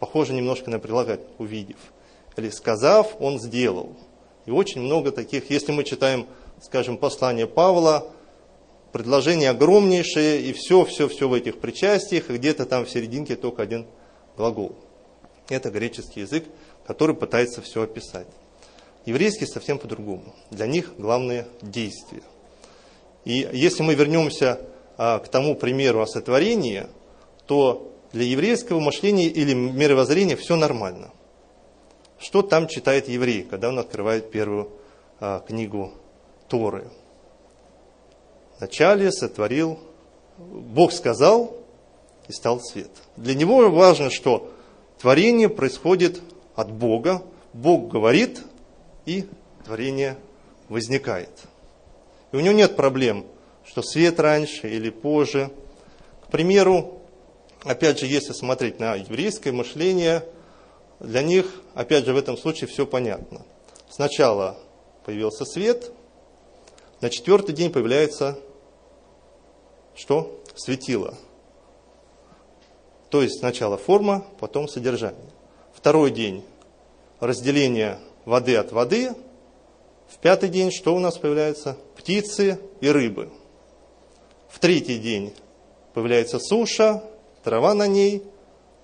похоже 0.00 0.32
немножко 0.32 0.70
на 0.70 0.80
прилагать, 0.80 1.20
увидев. 1.38 1.76
Или 2.36 2.48
сказав, 2.48 3.14
он 3.20 3.38
сделал. 3.38 3.94
И 4.46 4.50
очень 4.50 4.80
много 4.80 5.12
таких, 5.12 5.50
если 5.50 5.70
мы 5.70 5.84
читаем, 5.84 6.26
скажем, 6.60 6.96
послание 6.96 7.46
Павла, 7.46 8.10
предложение 8.90 9.50
огромнейшее, 9.50 10.40
и 10.40 10.52
все, 10.52 10.84
все, 10.84 11.06
все 11.06 11.28
в 11.28 11.34
этих 11.34 11.60
причастиях, 11.60 12.28
и 12.28 12.34
где-то 12.38 12.66
там 12.66 12.86
в 12.86 12.90
серединке 12.90 13.36
только 13.36 13.62
один 13.62 13.86
глагол. 14.36 14.74
Это 15.48 15.70
греческий 15.70 16.20
язык, 16.20 16.44
который 16.86 17.14
пытается 17.14 17.62
все 17.62 17.82
описать. 17.82 18.26
Еврейский 19.04 19.46
совсем 19.46 19.78
по-другому. 19.78 20.34
Для 20.50 20.66
них 20.66 20.92
главное 20.96 21.48
действие. 21.60 22.22
И 23.24 23.48
если 23.52 23.82
мы 23.82 23.94
вернемся 23.94 24.60
а, 24.96 25.18
к 25.18 25.28
тому 25.28 25.54
примеру 25.54 26.00
о 26.00 26.06
сотворении, 26.06 26.86
то 27.46 27.92
для 28.12 28.24
еврейского 28.24 28.80
мышления 28.80 29.26
или 29.26 29.54
мировоззрения 29.54 30.36
все 30.36 30.56
нормально. 30.56 31.10
Что 32.18 32.42
там 32.42 32.68
читает 32.68 33.08
еврей, 33.08 33.42
когда 33.42 33.68
он 33.68 33.78
открывает 33.78 34.30
первую 34.30 34.70
а, 35.18 35.40
книгу 35.40 35.92
Торы? 36.48 36.90
Вначале 38.58 39.10
сотворил, 39.10 39.80
Бог 40.38 40.92
сказал, 40.92 41.56
и 42.28 42.32
стал 42.32 42.60
свет. 42.60 42.90
Для 43.16 43.34
него 43.34 43.68
важно, 43.70 44.10
что 44.10 44.52
творение 45.00 45.48
происходит 45.48 46.20
от 46.54 46.72
Бога, 46.72 47.22
Бог 47.52 47.88
говорит, 47.88 48.42
и 49.06 49.26
творение 49.64 50.16
возникает. 50.68 51.30
И 52.32 52.36
у 52.36 52.40
него 52.40 52.54
нет 52.54 52.76
проблем 52.76 53.26
что 53.64 53.82
свет 53.82 54.18
раньше 54.20 54.68
или 54.68 54.90
позже. 54.90 55.50
К 56.26 56.30
примеру, 56.30 57.00
опять 57.62 57.98
же, 58.00 58.06
если 58.06 58.32
смотреть 58.32 58.80
на 58.80 58.94
еврейское 58.94 59.52
мышление, 59.52 60.24
для 61.00 61.22
них, 61.22 61.62
опять 61.74 62.04
же, 62.04 62.12
в 62.12 62.16
этом 62.16 62.36
случае 62.36 62.68
все 62.68 62.86
понятно. 62.86 63.42
Сначала 63.90 64.58
появился 65.04 65.44
свет, 65.44 65.92
на 67.00 67.10
четвертый 67.10 67.54
день 67.54 67.72
появляется 67.72 68.38
что? 69.94 70.42
Светило. 70.54 71.14
То 73.10 73.22
есть 73.22 73.40
сначала 73.40 73.76
форма, 73.76 74.24
потом 74.38 74.68
содержание. 74.68 75.30
Второй 75.82 76.12
день 76.12 76.44
разделение 77.18 77.98
воды 78.24 78.54
от 78.54 78.70
воды. 78.70 79.16
В 80.06 80.16
пятый 80.18 80.48
день 80.48 80.70
что 80.70 80.94
у 80.94 81.00
нас 81.00 81.18
появляется? 81.18 81.76
Птицы 81.96 82.60
и 82.80 82.88
рыбы. 82.88 83.30
В 84.48 84.60
третий 84.60 84.98
день 84.98 85.34
появляется 85.92 86.38
суша, 86.38 87.02
трава 87.42 87.74
на 87.74 87.88
ней. 87.88 88.22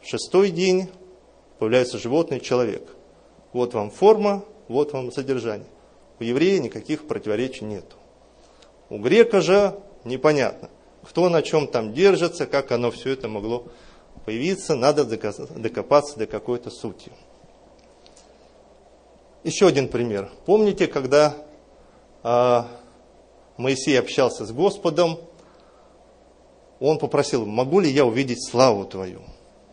В 0.02 0.08
шестой 0.08 0.50
день 0.50 0.88
появляется 1.60 1.98
животный 1.98 2.40
человек. 2.40 2.82
Вот 3.52 3.74
вам 3.74 3.92
форма, 3.92 4.44
вот 4.66 4.92
вам 4.92 5.12
содержание. 5.12 5.68
У 6.18 6.24
еврея 6.24 6.58
никаких 6.58 7.06
противоречий 7.06 7.64
нет. 7.64 7.84
У 8.90 8.98
грека 8.98 9.40
же 9.40 9.78
непонятно, 10.02 10.68
кто 11.04 11.28
на 11.28 11.42
чем 11.42 11.68
там 11.68 11.92
держится, 11.92 12.46
как 12.46 12.72
оно 12.72 12.90
все 12.90 13.10
это 13.10 13.28
могло 13.28 13.68
появиться, 14.28 14.74
надо 14.74 15.06
докопаться 15.06 16.18
до 16.18 16.26
какой-то 16.26 16.70
сути. 16.70 17.10
Еще 19.42 19.66
один 19.66 19.88
пример. 19.88 20.30
Помните, 20.44 20.86
когда 20.86 21.34
э, 22.22 22.62
Моисей 23.56 23.98
общался 23.98 24.44
с 24.44 24.52
Господом, 24.52 25.18
он 26.78 26.98
попросил, 26.98 27.46
могу 27.46 27.80
ли 27.80 27.90
я 27.90 28.04
увидеть 28.04 28.46
славу 28.46 28.84
твою? 28.84 29.22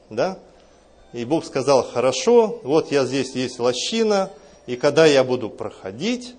Да? 0.09 0.39
И 1.11 1.25
Бог 1.25 1.43
сказал, 1.43 1.83
хорошо, 1.83 2.61
вот 2.63 2.93
я 2.93 3.03
здесь 3.03 3.35
есть 3.35 3.59
лощина, 3.59 4.31
и 4.67 4.77
когда 4.77 5.05
я 5.05 5.25
буду 5.25 5.49
проходить, 5.49 6.33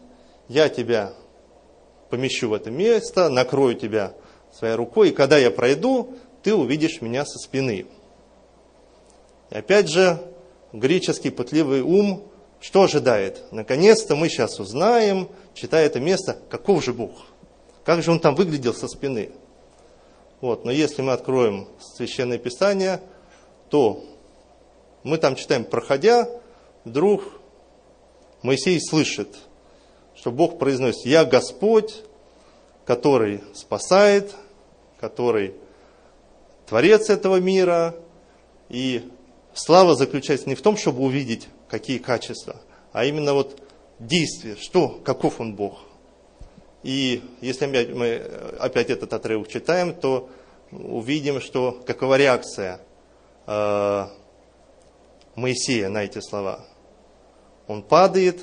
я 0.48 0.70
тебя 0.70 1.12
помещу 2.08 2.48
в 2.48 2.54
это 2.54 2.70
место, 2.70 3.28
накрою 3.28 3.74
тебя 3.74 4.14
своей 4.54 4.74
рукой, 4.74 5.10
и 5.10 5.14
когда 5.14 5.36
я 5.36 5.50
пройду, 5.50 6.14
ты 6.42 6.54
увидишь 6.54 7.02
меня 7.02 7.26
со 7.26 7.38
спины. 7.38 7.84
И 9.50 9.56
опять 9.56 9.88
же, 9.88 10.18
греческий 10.72 11.30
пытливый 11.30 11.82
ум 11.82 12.30
что 12.60 12.82
ожидает? 12.82 13.44
Наконец-то 13.52 14.16
мы 14.16 14.28
сейчас 14.28 14.58
узнаем, 14.58 15.28
читая 15.54 15.86
это 15.86 16.00
место, 16.00 16.38
каков 16.48 16.82
же 16.82 16.92
Бог? 16.92 17.12
Как 17.84 18.02
же 18.02 18.10
он 18.10 18.18
там 18.18 18.34
выглядел 18.34 18.74
со 18.74 18.88
спины? 18.88 19.30
Вот, 20.40 20.64
но 20.64 20.70
если 20.70 21.02
мы 21.02 21.12
откроем 21.12 21.68
Священное 21.78 22.38
Писание, 22.38 23.00
то 23.70 24.04
мы 25.02 25.18
там 25.18 25.36
читаем, 25.36 25.64
проходя, 25.64 26.28
вдруг 26.84 27.22
Моисей 28.42 28.80
слышит, 28.80 29.36
что 30.14 30.30
Бог 30.30 30.58
произносит, 30.58 31.06
«Я 31.06 31.24
Господь, 31.24 32.02
который 32.84 33.42
спасает, 33.54 34.34
который 34.98 35.54
Творец 36.66 37.10
этого 37.10 37.36
мира». 37.36 37.94
И 38.68 39.08
слава 39.56 39.96
заключается 39.96 40.48
не 40.48 40.54
в 40.54 40.62
том, 40.62 40.76
чтобы 40.76 41.02
увидеть, 41.02 41.48
какие 41.68 41.98
качества, 41.98 42.56
а 42.92 43.04
именно 43.04 43.34
вот 43.34 43.60
действие, 43.98 44.56
что, 44.56 44.88
каков 44.88 45.40
он 45.40 45.54
Бог. 45.54 45.80
И 46.82 47.22
если 47.40 47.66
мы 47.66 48.16
опять 48.60 48.90
этот 48.90 49.12
отрывок 49.12 49.48
читаем, 49.48 49.94
то 49.94 50.28
увидим, 50.70 51.40
что 51.40 51.82
какова 51.86 52.16
реакция 52.16 52.80
э, 53.46 54.06
Моисея 55.34 55.88
на 55.88 56.04
эти 56.04 56.20
слова. 56.20 56.64
Он 57.66 57.82
падает 57.82 58.40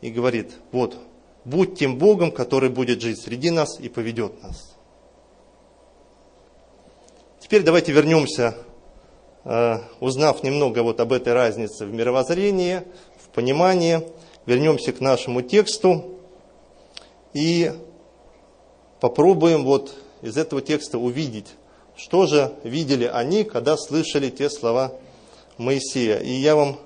и 0.00 0.10
говорит, 0.10 0.52
вот, 0.72 0.96
будь 1.44 1.78
тем 1.78 1.98
Богом, 1.98 2.32
который 2.32 2.70
будет 2.70 3.02
жить 3.02 3.20
среди 3.20 3.50
нас 3.50 3.78
и 3.78 3.88
поведет 3.88 4.42
нас. 4.42 4.74
Теперь 7.40 7.62
давайте 7.62 7.92
вернемся, 7.92 8.56
узнав 9.44 10.42
немного 10.42 10.82
вот 10.82 11.00
об 11.00 11.12
этой 11.12 11.32
разнице 11.32 11.86
в 11.86 11.92
мировоззрении, 11.92 12.82
в 13.16 13.28
понимании, 13.30 14.02
вернемся 14.46 14.92
к 14.92 15.00
нашему 15.00 15.42
тексту 15.42 16.18
и 17.32 17.72
попробуем 19.00 19.64
вот 19.64 19.94
из 20.22 20.36
этого 20.36 20.60
текста 20.60 20.98
увидеть, 20.98 21.46
что 21.96 22.26
же 22.26 22.52
видели 22.64 23.04
они, 23.04 23.44
когда 23.44 23.76
слышали 23.76 24.30
те 24.30 24.50
слова 24.50 24.92
Моисея. 25.56 26.18
И 26.18 26.32
я 26.32 26.56
вам 26.56 26.78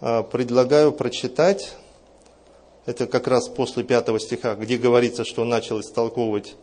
а, 0.00 0.22
предлагаю 0.22 0.92
прочитать, 0.92 1.72
это 2.84 3.06
как 3.06 3.26
раз 3.26 3.48
после 3.48 3.82
пятого 3.82 4.20
стиха, 4.20 4.54
где 4.54 4.76
говорится, 4.78 5.24
что 5.24 5.42
он 5.42 5.48
начал 5.48 5.80
истолковывать 5.80 6.54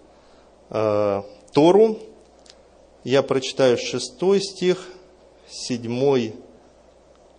э, 0.69 1.21
Тору. 1.51 1.99
Я 3.03 3.23
прочитаю 3.23 3.77
шестой 3.77 4.41
стих, 4.41 4.88
седьмой, 5.54 6.36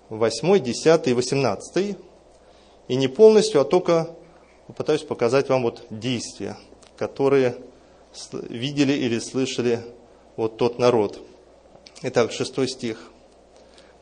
восьмой, 0.08 0.60
десятый 0.60 1.12
и 1.12 1.14
восемнадцатый. 1.14 1.96
И 2.86 2.96
не 2.96 3.08
полностью, 3.08 3.60
а 3.60 3.64
только 3.64 4.14
попытаюсь 4.66 5.02
показать 5.02 5.48
вам 5.48 5.62
вот 5.62 5.84
действия, 5.90 6.56
которые 6.96 7.56
видели 8.32 8.92
или 8.92 9.18
слышали 9.18 9.80
вот 10.36 10.58
тот 10.58 10.78
народ. 10.78 11.20
Итак, 12.02 12.32
шестой 12.32 12.68
стих. 12.68 13.10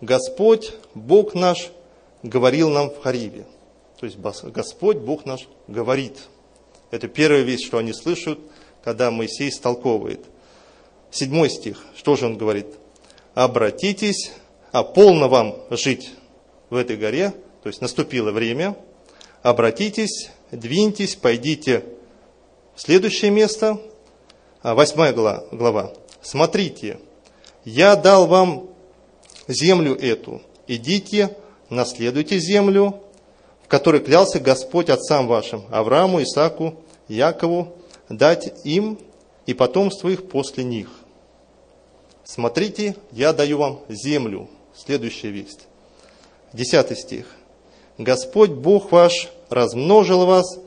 Господь, 0.01 0.75
Бог 0.95 1.35
наш, 1.35 1.71
говорил 2.23 2.71
нам 2.71 2.91
в 2.91 3.01
Хариве. 3.01 3.47
То 3.99 4.07
есть 4.07 4.19
Господь, 4.19 4.99
Бог 4.99 5.25
наш, 5.27 5.49
говорит. 5.69 6.19
Это 6.91 7.07
первая 7.07 7.43
вещь, 7.43 7.65
что 7.65 7.79
они 7.79 7.93
слышат, 7.93 8.39
когда 8.83 9.11
Моисей 9.13 9.51
столковывает. 9.53 10.25
Седьмой 11.13 11.51
стих. 11.51 11.85
Что 11.95 12.17
же 12.17 12.27
он 12.27 12.37
говорит? 12.37 12.67
Обратитесь, 13.35 14.33
а 14.73 14.83
полно 14.83 15.29
вам 15.29 15.57
жить 15.71 16.11
в 16.71 16.77
этой 16.77 16.97
горе, 16.97 17.33
то 17.63 17.69
есть 17.69 17.81
наступило 17.81 18.31
время, 18.31 18.77
обратитесь 19.43 20.31
двиньтесь, 20.51 21.17
пойдите 21.17 21.85
в 22.75 22.81
Следующее 22.81 23.31
место, 23.31 23.81
а, 24.63 24.75
восьмая 24.75 25.13
глава. 25.13 25.93
Смотрите, 26.23 26.99
я 27.65 27.97
дал 27.97 28.27
вам 28.27 28.69
землю 29.49 29.95
эту, 29.95 30.43
идите, 30.67 31.37
наследуйте 31.69 32.39
землю, 32.39 33.01
в 33.65 33.69
которой 33.69 34.01
клялся 34.01 34.41
Господь 34.41 34.91
отцам 34.91 35.27
вашим, 35.27 35.65
Аврааму, 35.71 36.23
Исааку, 36.23 36.75
Якову, 37.09 37.77
дать 38.09 38.53
им 38.65 38.99
и 39.47 39.55
потомству 39.55 40.11
их 40.11 40.29
после 40.29 40.65
них. 40.65 40.89
Смотрите, 42.25 42.97
я 43.11 43.33
даю 43.33 43.59
вам 43.59 43.81
землю. 43.89 44.49
Следующая 44.75 45.31
весть. 45.31 45.67
Десятый 46.53 46.97
стих. 46.97 47.27
Господь 47.99 48.51
Бог 48.51 48.93
ваш 48.93 49.31
размножил 49.51 50.25
вас, 50.27 50.59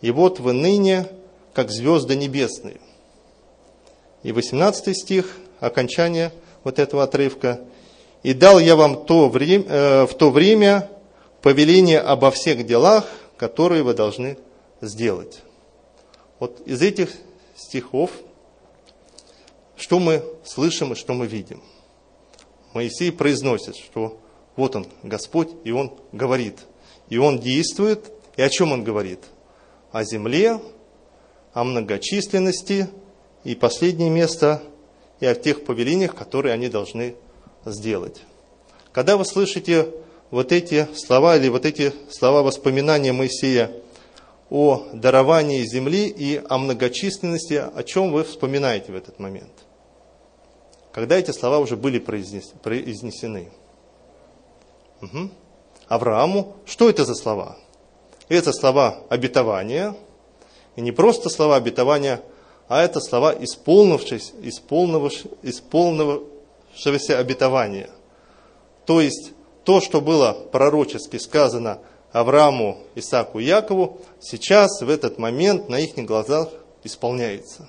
и 0.00 0.10
вот 0.10 0.40
вы 0.40 0.52
ныне, 0.52 1.06
как 1.54 1.70
звезды 1.70 2.16
небесные. 2.16 2.80
И 4.22 4.32
18 4.32 4.96
стих, 4.96 5.36
окончание 5.60 6.32
вот 6.64 6.78
этого 6.78 7.04
отрывка. 7.04 7.60
«И 8.22 8.34
дал 8.34 8.58
я 8.58 8.76
вам 8.76 9.04
то 9.04 9.28
время, 9.28 9.64
э, 9.68 10.06
в 10.06 10.14
то 10.14 10.30
время 10.30 10.88
повеление 11.40 11.98
обо 12.00 12.30
всех 12.30 12.66
делах, 12.66 13.06
которые 13.36 13.82
вы 13.82 13.94
должны 13.94 14.38
сделать». 14.80 15.40
Вот 16.38 16.60
из 16.66 16.82
этих 16.82 17.10
стихов 17.56 18.10
что 19.82 19.98
мы 19.98 20.22
слышим 20.44 20.92
и 20.92 20.94
что 20.94 21.12
мы 21.12 21.26
видим? 21.26 21.60
Моисей 22.72 23.10
произносит, 23.10 23.74
что 23.74 24.16
вот 24.54 24.76
он, 24.76 24.86
Господь, 25.02 25.48
и 25.64 25.72
он 25.72 25.92
говорит. 26.12 26.60
И 27.08 27.18
он 27.18 27.40
действует. 27.40 28.12
И 28.36 28.42
о 28.42 28.48
чем 28.48 28.70
он 28.70 28.84
говорит? 28.84 29.18
О 29.90 30.04
земле, 30.04 30.60
о 31.52 31.64
многочисленности 31.64 32.90
и 33.42 33.56
последнее 33.56 34.08
место, 34.08 34.62
и 35.18 35.26
о 35.26 35.34
тех 35.34 35.64
повелениях, 35.64 36.14
которые 36.14 36.54
они 36.54 36.68
должны 36.68 37.16
сделать. 37.64 38.22
Когда 38.92 39.16
вы 39.16 39.24
слышите 39.24 39.88
вот 40.30 40.52
эти 40.52 40.86
слова 40.94 41.36
или 41.36 41.48
вот 41.48 41.66
эти 41.66 41.92
слова 42.08 42.44
воспоминания 42.44 43.12
Моисея 43.12 43.72
о 44.48 44.86
даровании 44.92 45.64
земли 45.64 46.06
и 46.06 46.40
о 46.48 46.58
многочисленности, 46.58 47.54
о 47.54 47.82
чем 47.82 48.12
вы 48.12 48.22
вспоминаете 48.22 48.92
в 48.92 48.94
этот 48.94 49.18
момент? 49.18 49.50
Когда 50.92 51.16
эти 51.18 51.30
слова 51.30 51.58
уже 51.58 51.76
были 51.76 51.98
произнесены. 51.98 53.50
Угу. 55.00 55.30
Аврааму, 55.88 56.56
что 56.64 56.88
это 56.88 57.04
за 57.04 57.14
слова? 57.14 57.56
Это 58.28 58.52
слова 58.52 58.98
обетования, 59.08 59.96
и 60.76 60.80
не 60.80 60.92
просто 60.92 61.28
слова 61.28 61.56
обетования, 61.56 62.22
а 62.68 62.82
это 62.82 63.00
слова 63.00 63.34
исполнившись, 63.38 64.32
исполнившегося 65.42 67.18
обетования. 67.18 67.90
То 68.86 69.00
есть 69.00 69.32
то, 69.64 69.80
что 69.80 70.00
было 70.00 70.32
пророчески 70.32 71.16
сказано 71.18 71.80
Аврааму, 72.12 72.78
Исааку 72.94 73.40
и 73.40 73.44
Якову, 73.44 74.00
сейчас 74.20 74.80
в 74.80 74.88
этот 74.88 75.18
момент 75.18 75.68
на 75.68 75.80
их 75.80 75.94
глазах 75.96 76.48
исполняется. 76.84 77.68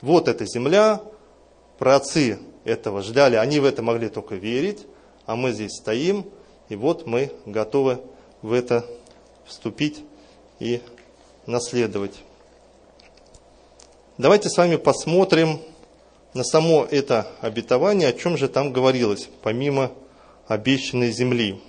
Вот 0.00 0.28
эта 0.28 0.44
земля, 0.46 1.00
праотцы 1.82 2.38
этого 2.62 3.02
ждали, 3.02 3.34
они 3.34 3.58
в 3.58 3.64
это 3.64 3.82
могли 3.82 4.08
только 4.08 4.36
верить, 4.36 4.86
а 5.26 5.34
мы 5.34 5.50
здесь 5.50 5.72
стоим, 5.72 6.30
и 6.68 6.76
вот 6.76 7.08
мы 7.08 7.32
готовы 7.44 8.00
в 8.40 8.52
это 8.52 8.86
вступить 9.44 10.04
и 10.60 10.80
наследовать. 11.44 12.14
Давайте 14.16 14.48
с 14.48 14.56
вами 14.56 14.76
посмотрим 14.76 15.58
на 16.34 16.44
само 16.44 16.86
это 16.88 17.26
обетование, 17.40 18.10
о 18.10 18.12
чем 18.12 18.36
же 18.36 18.46
там 18.46 18.72
говорилось, 18.72 19.28
помимо 19.42 19.90
обещанной 20.46 21.10
земли. 21.10 21.60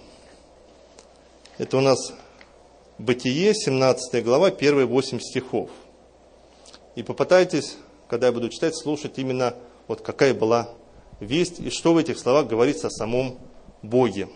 Это 1.57 1.77
у 1.77 1.81
нас 1.81 2.13
Бытие, 2.99 3.55
17 3.55 4.23
глава, 4.23 4.51
первые 4.51 4.85
8 4.85 5.19
стихов. 5.19 5.71
И 6.93 7.01
попытайтесь, 7.01 7.77
когда 8.07 8.27
я 8.27 8.31
буду 8.31 8.49
читать, 8.49 8.77
слушать 8.77 9.17
именно 9.17 9.55
вот 9.87 10.01
какая 10.01 10.33
была 10.33 10.69
весть 11.19 11.59
и 11.59 11.69
что 11.69 11.93
в 11.93 11.97
этих 11.97 12.17
словах 12.19 12.47
говорится 12.47 12.87
о 12.87 12.91
самом 12.91 13.37
Боге. 13.81 14.29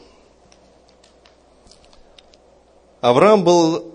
Авраам 3.00 3.44
был 3.44 3.94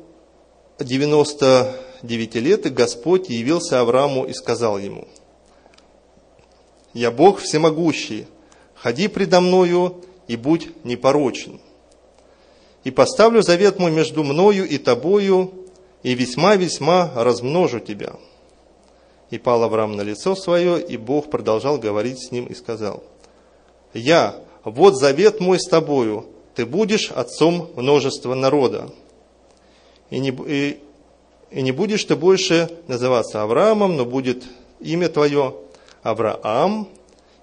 99 0.78 2.34
лет, 2.36 2.66
и 2.66 2.70
Господь 2.70 3.28
явился 3.28 3.80
Аврааму 3.80 4.24
и 4.24 4.32
сказал 4.32 4.78
ему, 4.78 5.08
«Я 6.94 7.10
Бог 7.10 7.40
всемогущий, 7.40 8.26
ходи 8.74 9.08
предо 9.08 9.40
мною 9.40 10.02
и 10.28 10.36
будь 10.36 10.70
непорочен. 10.84 11.60
И 12.84 12.90
поставлю 12.90 13.42
завет 13.42 13.78
мой 13.78 13.90
между 13.90 14.24
мною 14.24 14.66
и 14.66 14.78
тобою, 14.78 15.52
и 16.02 16.14
весьма-весьма 16.14 17.12
размножу 17.14 17.80
тебя». 17.80 18.14
И 19.32 19.38
пал 19.38 19.64
Авраам 19.64 19.96
на 19.96 20.02
лицо 20.02 20.36
свое, 20.36 20.78
и 20.78 20.98
Бог 20.98 21.30
продолжал 21.30 21.78
говорить 21.78 22.22
с 22.22 22.30
ним 22.32 22.44
и 22.44 22.54
сказал, 22.54 23.02
«Я, 23.94 24.36
вот 24.62 24.94
завет 24.98 25.40
мой 25.40 25.58
с 25.58 25.66
тобою, 25.66 26.26
ты 26.54 26.66
будешь 26.66 27.10
отцом 27.10 27.70
множества 27.74 28.34
народа. 28.34 28.90
И 30.10 30.18
не, 30.18 30.36
и, 30.46 30.80
и 31.50 31.62
не 31.62 31.72
будешь 31.72 32.04
ты 32.04 32.14
больше 32.14 32.68
называться 32.88 33.42
Авраамом, 33.42 33.96
но 33.96 34.04
будет 34.04 34.44
имя 34.80 35.08
твое 35.08 35.54
Авраам, 36.02 36.86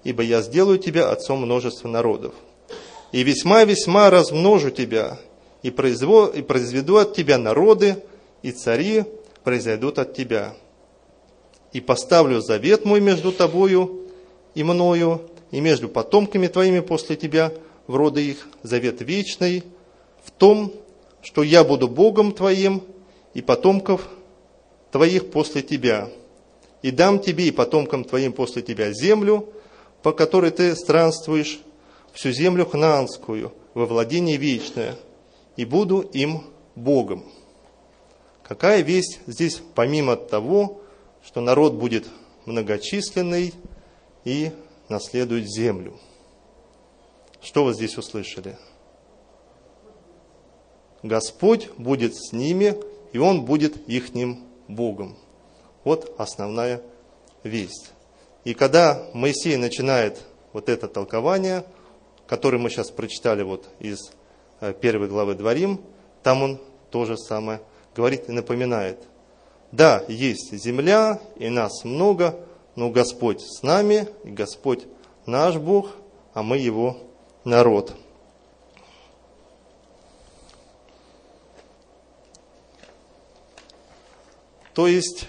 ибо 0.04 0.22
я 0.22 0.42
сделаю 0.42 0.78
тебя 0.78 1.10
отцом 1.10 1.40
множества 1.40 1.88
народов. 1.88 2.34
И 3.10 3.24
весьма-весьма 3.24 4.10
размножу 4.10 4.70
тебя, 4.70 5.18
и, 5.64 5.72
произведу, 5.72 6.26
и 6.26 6.40
произведу 6.40 6.98
от 6.98 7.16
тебя 7.16 7.36
народы, 7.36 7.96
и 8.42 8.52
цари 8.52 9.06
произойдут 9.42 9.98
от 9.98 10.14
тебя 10.14 10.54
и 11.72 11.80
поставлю 11.80 12.40
завет 12.40 12.84
мой 12.84 13.00
между 13.00 13.32
тобою 13.32 14.00
и 14.54 14.62
мною, 14.62 15.22
и 15.50 15.60
между 15.60 15.88
потомками 15.88 16.46
твоими 16.46 16.80
после 16.80 17.16
тебя, 17.16 17.52
в 17.86 17.96
роды 17.96 18.22
их, 18.24 18.48
завет 18.62 19.00
вечный, 19.00 19.64
в 20.24 20.30
том, 20.30 20.72
что 21.22 21.42
я 21.42 21.64
буду 21.64 21.88
Богом 21.88 22.32
твоим 22.32 22.82
и 23.34 23.42
потомков 23.42 24.08
твоих 24.90 25.30
после 25.30 25.62
тебя, 25.62 26.08
и 26.82 26.90
дам 26.90 27.18
тебе 27.18 27.48
и 27.48 27.50
потомкам 27.50 28.04
твоим 28.04 28.32
после 28.32 28.62
тебя 28.62 28.92
землю, 28.92 29.48
по 30.02 30.12
которой 30.12 30.50
ты 30.50 30.74
странствуешь, 30.74 31.60
всю 32.12 32.30
землю 32.32 32.66
хнаанскую, 32.66 33.52
во 33.74 33.86
владение 33.86 34.36
вечное, 34.36 34.96
и 35.56 35.64
буду 35.64 36.00
им 36.00 36.44
Богом. 36.74 37.24
Какая 38.42 38.82
весть 38.82 39.20
здесь, 39.26 39.62
помимо 39.74 40.16
того, 40.16 40.80
что 41.24 41.40
народ 41.40 41.74
будет 41.74 42.06
многочисленный 42.46 43.54
и 44.24 44.52
наследует 44.88 45.48
землю. 45.48 45.98
Что 47.40 47.64
вы 47.64 47.74
здесь 47.74 47.96
услышали? 47.96 48.58
Господь 51.02 51.70
будет 51.78 52.14
с 52.14 52.32
ними, 52.32 52.76
и 53.12 53.18
Он 53.18 53.44
будет 53.44 53.88
ихним 53.88 54.40
Богом. 54.68 55.16
Вот 55.84 56.14
основная 56.18 56.82
весть. 57.42 57.92
И 58.44 58.54
когда 58.54 59.06
Моисей 59.14 59.56
начинает 59.56 60.20
вот 60.52 60.68
это 60.68 60.88
толкование, 60.88 61.64
которое 62.26 62.58
мы 62.58 62.70
сейчас 62.70 62.90
прочитали 62.90 63.42
вот 63.42 63.68
из 63.78 64.12
э, 64.60 64.74
первой 64.74 65.08
главы 65.08 65.34
Дворим, 65.34 65.80
там 66.22 66.42
он 66.42 66.60
то 66.90 67.04
же 67.06 67.16
самое 67.16 67.60
говорит 67.94 68.28
и 68.28 68.32
напоминает. 68.32 68.98
Да, 69.72 70.04
есть 70.08 70.52
земля, 70.52 71.20
и 71.36 71.48
нас 71.48 71.84
много, 71.84 72.40
но 72.74 72.90
Господь 72.90 73.40
с 73.40 73.62
нами, 73.62 74.08
и 74.24 74.30
Господь 74.30 74.86
наш 75.26 75.56
Бог, 75.56 75.90
а 76.34 76.42
мы 76.42 76.58
Его 76.58 76.96
народ. 77.44 77.94
То 84.74 84.86
есть, 84.86 85.28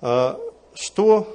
а, 0.00 0.40
что, 0.74 1.26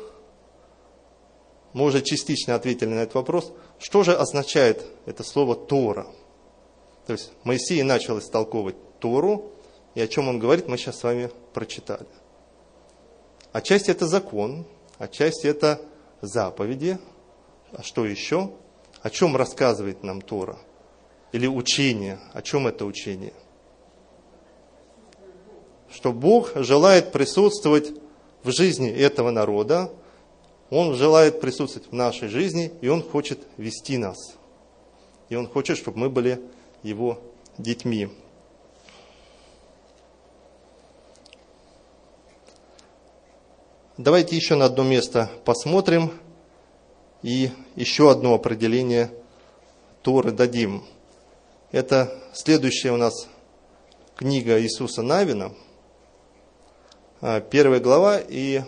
мы 1.74 1.86
уже 1.86 2.02
частично 2.02 2.56
ответили 2.56 2.90
на 2.90 3.02
этот 3.02 3.16
вопрос, 3.16 3.54
что 3.80 4.04
же 4.04 4.16
означает 4.16 4.86
это 5.06 5.24
слово 5.24 5.56
Тора? 5.56 6.08
То 7.06 7.14
есть 7.14 7.32
Моисей 7.44 7.84
начал 7.84 8.20
истолковывать 8.20 8.76
Тору, 9.00 9.52
и 9.98 10.00
о 10.00 10.08
чем 10.08 10.30
он 10.30 10.38
говорит, 10.38 10.68
мы 10.68 10.78
сейчас 10.78 11.00
с 11.00 11.04
вами 11.04 11.32
прочитали. 11.54 12.06
Отчасти 13.52 13.90
это 13.90 14.06
закон, 14.06 14.68
отчасти 15.00 15.48
это 15.48 15.82
заповеди. 16.22 17.00
А 17.72 17.82
что 17.82 18.06
еще? 18.06 18.52
О 19.02 19.10
чем 19.10 19.36
рассказывает 19.36 20.04
нам 20.04 20.22
Тора? 20.22 20.60
Или 21.32 21.48
учение? 21.48 22.20
О 22.34 22.44
чем 22.44 22.68
это 22.68 22.86
учение? 22.86 23.34
что 25.90 26.14
Бог 26.14 26.52
желает 26.54 27.12
присутствовать 27.12 27.92
в 28.44 28.52
жизни 28.52 28.92
этого 28.92 29.32
народа, 29.32 29.92
Он 30.70 30.94
желает 30.94 31.42
присутствовать 31.42 31.90
в 31.90 31.96
нашей 31.96 32.28
жизни, 32.28 32.72
и 32.82 32.88
Он 32.88 33.02
хочет 33.02 33.40
вести 33.58 33.98
нас. 33.98 34.36
И 35.30 35.36
Он 35.36 35.48
хочет, 35.48 35.76
чтобы 35.76 35.98
мы 35.98 36.10
были 36.12 36.40
Его 36.84 37.20
детьми. 37.58 38.10
Давайте 43.98 44.36
еще 44.36 44.54
на 44.54 44.66
одно 44.66 44.84
место 44.84 45.28
посмотрим 45.44 46.14
и 47.24 47.50
еще 47.76 48.12
одно 48.12 48.36
определение 48.36 49.10
Торы 50.04 50.32
дадим. 50.32 50.84
Это 51.72 52.14
следующая 52.32 52.92
у 52.92 52.98
нас 52.98 53.28
книга 54.16 54.62
Иисуса 54.62 55.02
Навина, 55.02 55.52
а, 57.22 57.42
первая 57.42 57.80
глава 57.80 58.20
и 58.20 58.62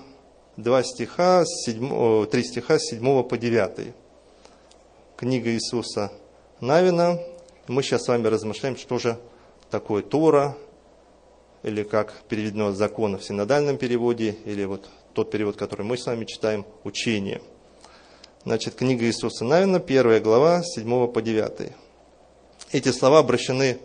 два 0.58 0.82
стиха, 0.82 1.44
7, 1.46 2.26
три 2.26 2.44
стиха 2.44 2.80
с 2.80 2.90
7 2.90 3.22
по 3.22 3.38
9. 3.38 3.94
Книга 5.16 5.52
Иисуса 5.52 6.12
Навина. 6.60 7.20
Мы 7.68 7.84
сейчас 7.84 8.06
с 8.06 8.08
вами 8.08 8.26
размышляем, 8.26 8.78
что 8.78 8.98
же 8.98 9.20
такое 9.70 10.02
Тора, 10.02 10.58
или 11.62 11.84
как 11.84 12.14
переведено 12.30 12.72
закон 12.72 13.20
в 13.20 13.24
синодальном 13.24 13.78
переводе, 13.78 14.36
или 14.46 14.66
вот 14.66 14.90
тот 15.14 15.32
перевод, 15.32 15.56
который 15.56 15.86
мы 15.86 15.98
с 15.98 16.06
вами 16.06 16.26
читаем, 16.26 16.66
учение. 16.84 17.42
Значит, 18.46 18.76
книга 18.76 19.06
Иисуса 19.06 19.44
Навина, 19.44 19.80
первая 19.80 20.20
глава, 20.20 20.64
7 20.64 21.08
по 21.08 21.22
9. 21.22 21.72
Эти 22.72 22.92
слова 22.92 23.20
обращены 23.20 23.80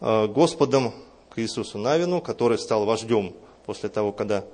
э, 0.00 0.26
Господом 0.28 0.92
к 1.30 1.38
Иисусу 1.38 1.78
Навину, 1.78 2.20
который 2.20 2.58
стал 2.58 2.84
вождем 2.84 3.34
после 3.64 3.88
того, 3.88 4.12
когда 4.12 4.44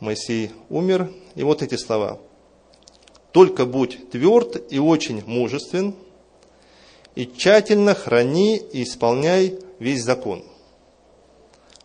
Моисей 0.00 0.50
умер. 0.68 1.12
И 1.34 1.42
вот 1.42 1.62
эти 1.62 1.76
слова. 1.76 2.18
«Только 3.30 3.66
будь 3.66 4.10
тверд 4.10 4.60
и 4.70 4.78
очень 4.78 5.22
мужествен, 5.26 5.94
и 7.14 7.26
тщательно 7.26 7.94
храни 7.94 8.56
и 8.56 8.82
исполняй 8.82 9.58
весь 9.78 10.02
закон». 10.02 10.44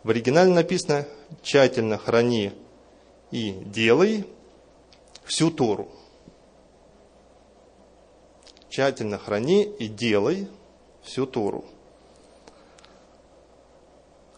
В 0.03 0.09
оригинале 0.09 0.51
написано 0.51 1.05
«тщательно 1.41 1.97
храни 1.97 2.53
и 3.31 3.51
делай 3.51 4.25
всю 5.25 5.51
Тору. 5.51 5.89
Тщательно 8.69 9.17
храни 9.17 9.63
и 9.63 9.87
делай 9.87 10.47
всю 11.01 11.25
Тору, 11.25 11.65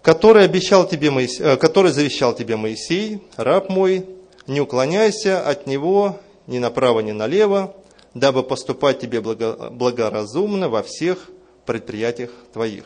который, 0.02 0.45
обещал 0.45 0.88
тебе 0.88 1.12
Моисей, 1.12 1.43
э, 1.43 1.58
который 1.58 1.91
завещал 1.91 2.34
тебе 2.34 2.56
Моисей, 2.56 3.21
раб 3.36 3.69
мой, 3.69 4.06
не 4.47 4.62
уклоняйся 4.62 5.45
от 5.47 5.67
него 5.67 6.19
ни 6.47 6.58
направо, 6.58 7.02
ни 7.02 7.12
налево, 7.12 7.75
дабы 8.13 8.43
поступать 8.43 8.99
тебе 8.99 9.21
благоразумно 9.21 10.69
во 10.69 10.82
всех 10.82 11.30
предприятиях 11.65 12.32
твоих. 12.52 12.86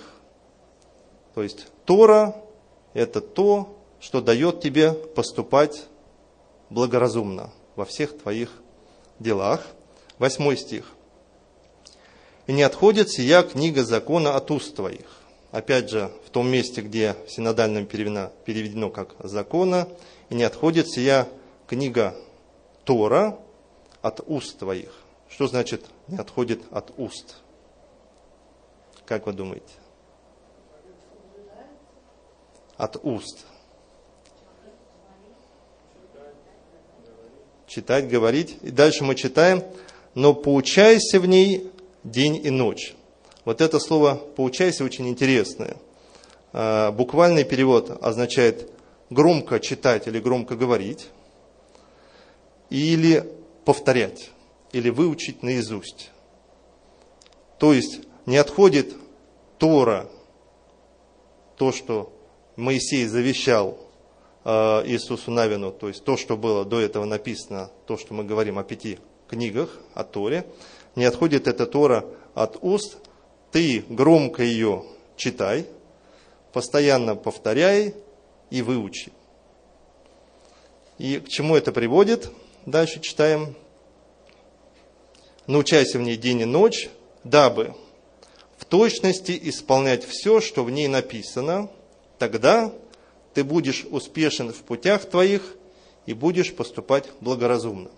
То 1.33 1.43
есть 1.43 1.67
Тора– 1.85 2.35
это 2.93 3.21
то, 3.21 3.77
что 4.01 4.21
дает 4.21 4.59
тебе 4.59 4.91
поступать 4.91 5.85
благоразумно 6.73 7.51
во 7.75 7.85
всех 7.85 8.17
твоих 8.17 8.49
делах. 9.19 9.65
Восьмой 10.19 10.57
стих. 10.57 10.91
«И 12.45 12.53
не 12.53 12.63
отходит 12.63 13.09
сия 13.09 13.41
книга 13.43 13.83
закона 13.83 14.35
от 14.35 14.51
уст 14.51 14.75
твоих». 14.75 15.21
Опять 15.51 15.89
же, 15.89 16.11
в 16.25 16.29
том 16.29 16.49
месте, 16.49 16.81
где 16.81 17.15
в 17.27 17.31
синодальном 17.31 17.85
переведено, 17.85 18.31
переведено 18.43 18.89
как 18.89 19.15
«закона», 19.19 19.87
«и 20.29 20.35
не 20.35 20.43
отходит 20.43 20.89
сия 20.89 21.27
книга 21.67 22.15
Тора 22.85 23.39
от 24.01 24.21
уст 24.25 24.57
твоих». 24.57 25.03
Что 25.29 25.47
значит 25.47 25.85
«не 26.07 26.17
отходит 26.17 26.61
от 26.71 26.91
уст»? 26.97 27.37
Как 29.05 29.25
вы 29.25 29.33
думаете? 29.33 29.65
От 32.77 32.97
уст. 33.03 33.45
Читать, 37.73 38.07
говорить. 38.07 38.57
И 38.61 38.69
дальше 38.69 39.03
мы 39.03 39.15
читаем, 39.15 39.63
но 40.13 40.35
поучайся 40.35 41.19
в 41.19 41.25
ней 41.25 41.71
день 42.03 42.39
и 42.43 42.51
ночь. 42.51 42.93
Вот 43.45 43.61
это 43.61 43.79
слово 43.79 44.15
«поучайся» 44.35 44.83
очень 44.83 45.07
интересное. 45.07 45.75
А, 46.53 46.91
буквальный 46.91 47.43
перевод 47.43 47.89
означает 48.01 48.69
громко 49.09 49.59
читать 49.59 50.07
или 50.07 50.19
громко 50.19 50.55
говорить, 50.55 51.07
или 52.69 53.27
повторять, 53.65 54.29
или 54.71 54.89
выучить 54.89 55.41
наизусть. 55.41 56.11
То 57.57 57.73
есть 57.73 58.01
не 58.27 58.37
отходит 58.37 58.93
Тора, 59.57 60.09
то, 61.57 61.71
что 61.71 62.13
Моисей 62.55 63.07
завещал 63.07 63.79
Иисусу 64.45 65.31
Навину, 65.31 65.71
то 65.71 65.87
есть 65.87 66.03
то, 66.03 66.17
что 66.17 66.35
было 66.35 66.65
до 66.65 66.79
этого 66.79 67.05
написано, 67.05 67.71
то, 67.87 67.97
что 67.97 68.13
мы 68.13 68.23
говорим 68.23 68.59
о 68.59 68.63
пяти 68.63 68.99
книгах, 69.29 69.79
о 69.93 70.03
Торе, 70.03 70.45
не 70.95 71.05
отходит 71.05 71.47
эта 71.47 71.65
Тора 71.65 72.05
от 72.33 72.57
уст, 72.61 72.97
ты 73.51 73.85
громко 73.87 74.43
ее 74.43 74.83
читай, 75.15 75.65
постоянно 76.51 77.15
повторяй 77.15 77.95
и 78.49 78.61
выучи. 78.61 79.11
И 80.97 81.19
к 81.19 81.27
чему 81.27 81.55
это 81.55 81.71
приводит? 81.71 82.29
Дальше 82.65 82.99
читаем. 82.99 83.55
Научайся 85.47 85.99
в 85.99 86.01
ней 86.01 86.17
день 86.17 86.41
и 86.41 86.45
ночь, 86.45 86.89
дабы 87.23 87.75
в 88.57 88.65
точности 88.65 89.37
исполнять 89.43 90.05
все, 90.05 90.39
что 90.39 90.63
в 90.63 90.71
ней 90.71 90.87
написано, 90.87 91.69
тогда 92.19 92.71
ты 93.33 93.43
будешь 93.43 93.85
успешен 93.89 94.51
в 94.51 94.57
путях 94.57 95.05
твоих 95.05 95.55
и 96.05 96.13
будешь 96.13 96.53
поступать 96.53 97.09
благоразумно. 97.21 97.89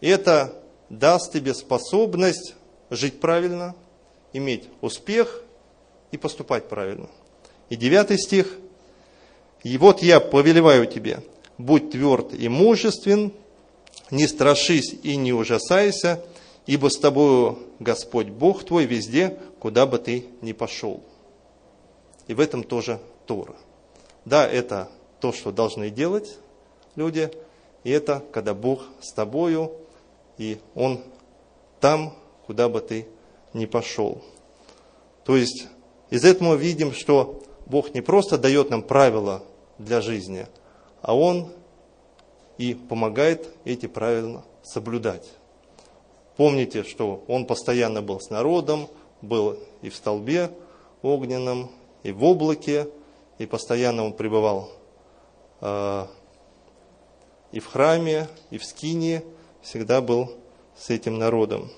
Это 0.00 0.54
даст 0.88 1.32
тебе 1.32 1.54
способность 1.54 2.54
жить 2.90 3.20
правильно, 3.20 3.74
иметь 4.32 4.64
успех 4.80 5.42
и 6.12 6.16
поступать 6.16 6.68
правильно. 6.68 7.08
И 7.68 7.76
девятый 7.76 8.18
стих. 8.18 8.58
И 9.64 9.76
вот 9.76 10.02
я 10.02 10.20
повелеваю 10.20 10.86
тебе, 10.86 11.20
будь 11.58 11.90
тверд 11.90 12.32
и 12.32 12.48
мужествен, 12.48 13.32
не 14.10 14.26
страшись 14.26 14.94
и 15.02 15.16
не 15.16 15.32
ужасайся, 15.32 16.24
ибо 16.66 16.88
с 16.88 16.98
тобою 16.98 17.58
Господь 17.80 18.28
Бог 18.28 18.64
твой 18.64 18.86
везде, 18.86 19.36
куда 19.58 19.84
бы 19.84 19.98
ты 19.98 20.26
ни 20.42 20.52
пошел. 20.52 21.02
И 22.28 22.34
в 22.34 22.40
этом 22.40 22.62
тоже 22.62 23.00
Тора. 23.28 23.54
Да, 24.24 24.48
это 24.48 24.88
то, 25.20 25.32
что 25.32 25.52
должны 25.52 25.90
делать 25.90 26.38
люди, 26.96 27.30
и 27.84 27.90
это 27.90 28.24
когда 28.32 28.54
Бог 28.54 28.82
с 29.00 29.12
тобою, 29.12 29.72
и 30.38 30.58
Он 30.74 31.00
там, 31.78 32.14
куда 32.46 32.68
бы 32.68 32.80
ты 32.80 33.06
ни 33.52 33.66
пошел. 33.66 34.22
То 35.24 35.36
есть 35.36 35.68
из 36.10 36.24
этого 36.24 36.50
мы 36.50 36.56
видим, 36.56 36.92
что 36.92 37.42
Бог 37.66 37.94
не 37.94 38.00
просто 38.00 38.38
дает 38.38 38.70
нам 38.70 38.82
правила 38.82 39.42
для 39.76 40.00
жизни, 40.00 40.46
а 41.02 41.14
Он 41.14 41.52
и 42.56 42.74
помогает 42.74 43.46
эти 43.64 43.86
правила 43.86 44.44
соблюдать. 44.62 45.28
Помните, 46.36 46.82
что 46.82 47.22
Он 47.28 47.44
постоянно 47.44 48.00
был 48.00 48.20
с 48.20 48.30
народом, 48.30 48.88
был 49.20 49.58
и 49.82 49.90
в 49.90 49.96
столбе 49.96 50.50
огненном, 51.02 51.70
и 52.02 52.12
в 52.12 52.24
облаке, 52.24 52.88
и 53.38 53.46
постоянно 53.46 54.04
он 54.04 54.12
пребывал 54.12 54.70
э, 55.60 56.06
и 57.52 57.60
в 57.60 57.66
храме, 57.66 58.28
и 58.50 58.58
в 58.58 58.64
скине, 58.64 59.24
всегда 59.62 60.00
был 60.00 60.36
с 60.76 60.90
этим 60.90 61.18
народом. 61.18 61.70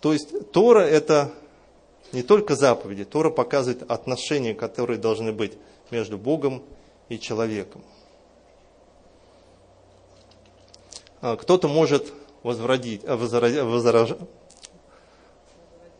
То 0.00 0.12
есть 0.12 0.52
Тора 0.52 0.80
это 0.80 1.32
не 2.12 2.22
только 2.22 2.54
заповеди, 2.54 3.04
Тора 3.04 3.30
показывает 3.30 3.90
отношения, 3.90 4.54
которые 4.54 4.98
должны 4.98 5.32
быть 5.32 5.54
между 5.90 6.18
Богом 6.18 6.62
и 7.08 7.18
человеком. 7.18 7.82
А 11.20 11.36
кто-то 11.36 11.66
может 11.68 12.12
возродить, 12.42 13.02
возродить, 13.04 14.16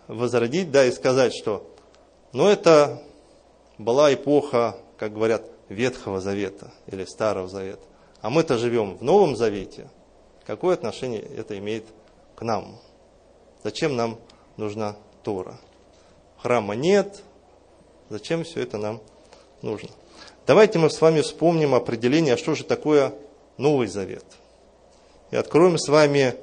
возродить, 0.09 0.71
да, 0.71 0.85
и 0.85 0.93
сказать, 0.93 1.35
что, 1.35 1.69
ну, 2.33 2.47
это 2.49 3.03
была 3.79 4.13
эпоха, 4.13 4.77
как 4.99 5.13
говорят, 5.13 5.43
Ветхого 5.69 6.21
Завета 6.21 6.71
или 6.87 7.05
Старого 7.05 7.49
Завета. 7.49 7.83
А 8.21 8.31
мы-то 8.31 8.57
живем 8.59 8.97
в 8.97 9.03
Новом 9.03 9.37
Завете. 9.37 9.89
Какое 10.47 10.75
отношение 10.75 11.23
это 11.23 11.59
имеет 11.59 11.85
к 12.37 12.43
нам? 12.43 12.79
Зачем 13.65 13.97
нам 13.97 14.19
нужна 14.57 14.97
Тора? 15.25 15.59
храма 16.47 16.77
нет. 16.77 17.23
Зачем 18.09 18.45
все 18.45 18.63
это 18.63 18.79
нам 18.79 19.01
нужно? 19.63 19.89
Давайте 20.47 20.79
мы 20.79 20.91
с 20.91 21.01
вами 21.01 21.23
вспомним 21.23 21.75
определение, 21.75 22.35
а 22.35 22.37
что 22.37 22.55
же 22.55 22.63
такое 22.63 23.13
Новый 23.57 23.89
Завет. 23.89 24.25
И 25.33 25.37
откроем 25.37 25.77
с 25.77 25.89
вами 25.89 26.37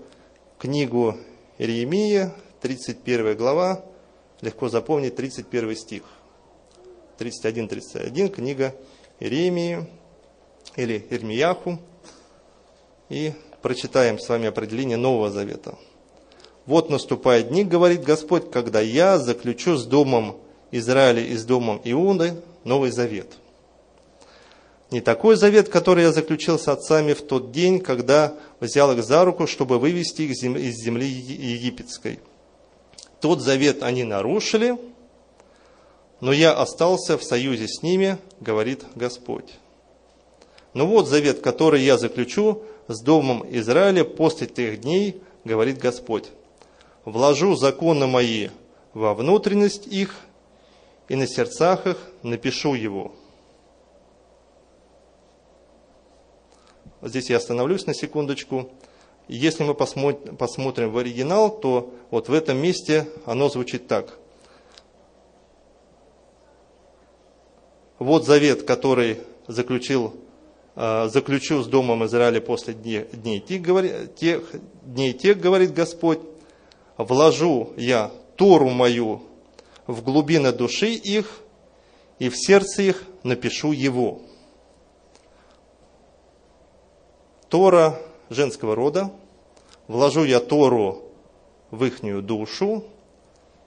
книгу 0.59 1.17
Иеремия, 1.57 2.33
31 2.63 3.35
глава, 3.35 3.83
легко 4.39 4.69
запомнить 4.69 5.17
31 5.17 5.75
стих. 5.75 6.03
31-31, 7.19 8.29
книга 8.29 8.73
Иеремии 9.19 9.85
или 10.77 11.05
Ирмияху. 11.09 11.77
И 13.09 13.33
прочитаем 13.61 14.17
с 14.17 14.29
вами 14.29 14.47
определение 14.47 14.95
Нового 14.95 15.29
Завета. 15.29 15.77
«Вот 16.65 16.89
наступают 16.89 17.49
дни, 17.49 17.65
говорит 17.65 18.03
Господь, 18.03 18.49
когда 18.49 18.79
я 18.79 19.17
заключу 19.17 19.75
с 19.75 19.85
домом 19.85 20.37
Израиля 20.71 21.21
и 21.21 21.35
с 21.35 21.43
домом 21.43 21.81
Иуды 21.83 22.41
Новый 22.63 22.91
Завет. 22.91 23.27
Не 24.89 25.01
такой 25.01 25.35
завет, 25.35 25.67
который 25.67 26.03
я 26.03 26.13
заключил 26.13 26.57
с 26.57 26.69
отцами 26.69 27.11
в 27.11 27.23
тот 27.23 27.51
день, 27.51 27.81
когда 27.81 28.35
взял 28.61 28.93
их 28.93 29.03
за 29.03 29.25
руку, 29.25 29.47
чтобы 29.47 29.79
вывести 29.79 30.21
их 30.21 30.31
из 30.31 30.75
земли 30.75 31.07
египетской. 31.07 32.19
Тот 33.23 33.39
завет 33.39 33.83
они 33.83 34.03
нарушили, 34.03 34.77
но 36.19 36.33
я 36.33 36.51
остался 36.51 37.17
в 37.17 37.23
союзе 37.23 37.69
с 37.69 37.81
ними, 37.81 38.17
говорит 38.41 38.83
Господь. 38.95 39.49
Но 40.73 40.85
вот 40.85 41.07
завет, 41.07 41.39
который 41.39 41.83
я 41.83 41.97
заключу 41.97 42.63
с 42.89 42.99
домом 42.99 43.45
Израиля 43.49 44.03
после 44.03 44.47
тех 44.47 44.81
дней, 44.81 45.21
говорит 45.45 45.77
Господь. 45.77 46.31
Вложу 47.05 47.55
законы 47.55 48.07
мои 48.07 48.49
во 48.93 49.13
внутренность 49.13 49.87
их, 49.87 50.17
и 51.07 51.15
на 51.15 51.25
сердцах 51.25 51.87
их 51.87 51.97
напишу 52.23 52.73
его. 52.73 53.13
Здесь 57.01 57.29
я 57.29 57.37
остановлюсь 57.37 57.85
на 57.85 57.93
секундочку. 57.93 58.69
Если 59.27 59.63
мы 59.63 59.73
посмотрим, 59.73 60.91
в 60.91 60.97
оригинал, 60.97 61.49
то 61.57 61.93
вот 62.11 62.27
в 62.27 62.33
этом 62.33 62.57
месте 62.57 63.07
оно 63.25 63.49
звучит 63.49 63.87
так. 63.87 64.17
Вот 67.99 68.25
завет, 68.25 68.63
который 68.63 69.19
заключил, 69.47 70.13
э, 70.75 71.07
заключу 71.07 71.61
с 71.61 71.67
Домом 71.67 72.05
Израиля 72.05 72.41
после 72.41 72.73
дней, 72.73 73.39
тех, 73.39 74.15
тех, 74.15 74.51
дней 74.83 75.13
тех, 75.13 75.39
говорит 75.39 75.73
Господь, 75.73 76.19
вложу 76.97 77.71
я 77.77 78.11
Тору 78.35 78.69
мою 78.69 79.21
в 79.87 80.03
глубины 80.03 80.51
души 80.51 80.93
их, 80.93 81.39
и 82.19 82.29
в 82.29 82.35
сердце 82.35 82.83
их 82.83 83.03
напишу 83.23 83.71
его. 83.71 84.21
Тора 87.49 87.99
женского 88.33 88.75
рода, 88.75 89.11
вложу 89.87 90.23
я 90.23 90.39
Тору 90.39 91.03
в 91.71 91.83
ихнюю 91.83 92.21
душу 92.21 92.83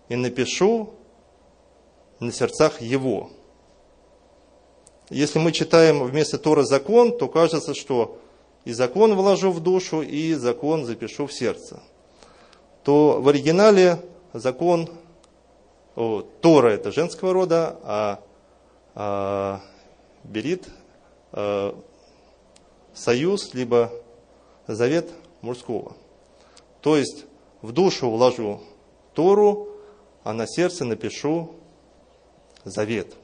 и 0.08 0.16
напишу 0.16 0.90
на 2.20 2.32
сердцах 2.32 2.80
его. 2.80 3.30
Если 5.10 5.38
мы 5.38 5.52
читаем 5.52 6.02
вместо 6.02 6.38
Тора 6.38 6.62
закон, 6.62 7.16
то 7.16 7.28
кажется, 7.28 7.74
что 7.74 8.18
и 8.64 8.72
закон 8.72 9.14
вложу 9.14 9.52
в 9.52 9.60
душу, 9.60 10.02
и 10.02 10.34
закон 10.34 10.84
запишу 10.84 11.26
в 11.26 11.32
сердце. 11.32 11.80
То 12.82 13.20
в 13.20 13.28
оригинале 13.28 14.00
закон, 14.32 14.88
о, 15.94 16.22
Тора 16.40 16.70
это 16.70 16.90
женского 16.90 17.32
рода, 17.32 17.78
а, 17.84 18.20
а 18.94 19.60
Берит 20.24 20.68
а, 21.30 21.78
союз, 22.92 23.54
либо 23.54 23.92
завет 24.66 25.10
мужского. 25.40 25.96
То 26.80 26.96
есть 26.96 27.24
в 27.62 27.72
душу 27.72 28.10
вложу 28.10 28.60
Тору, 29.14 29.68
а 30.24 30.32
на 30.32 30.46
сердце 30.46 30.84
напишу 30.84 31.54
завет. 32.64 33.14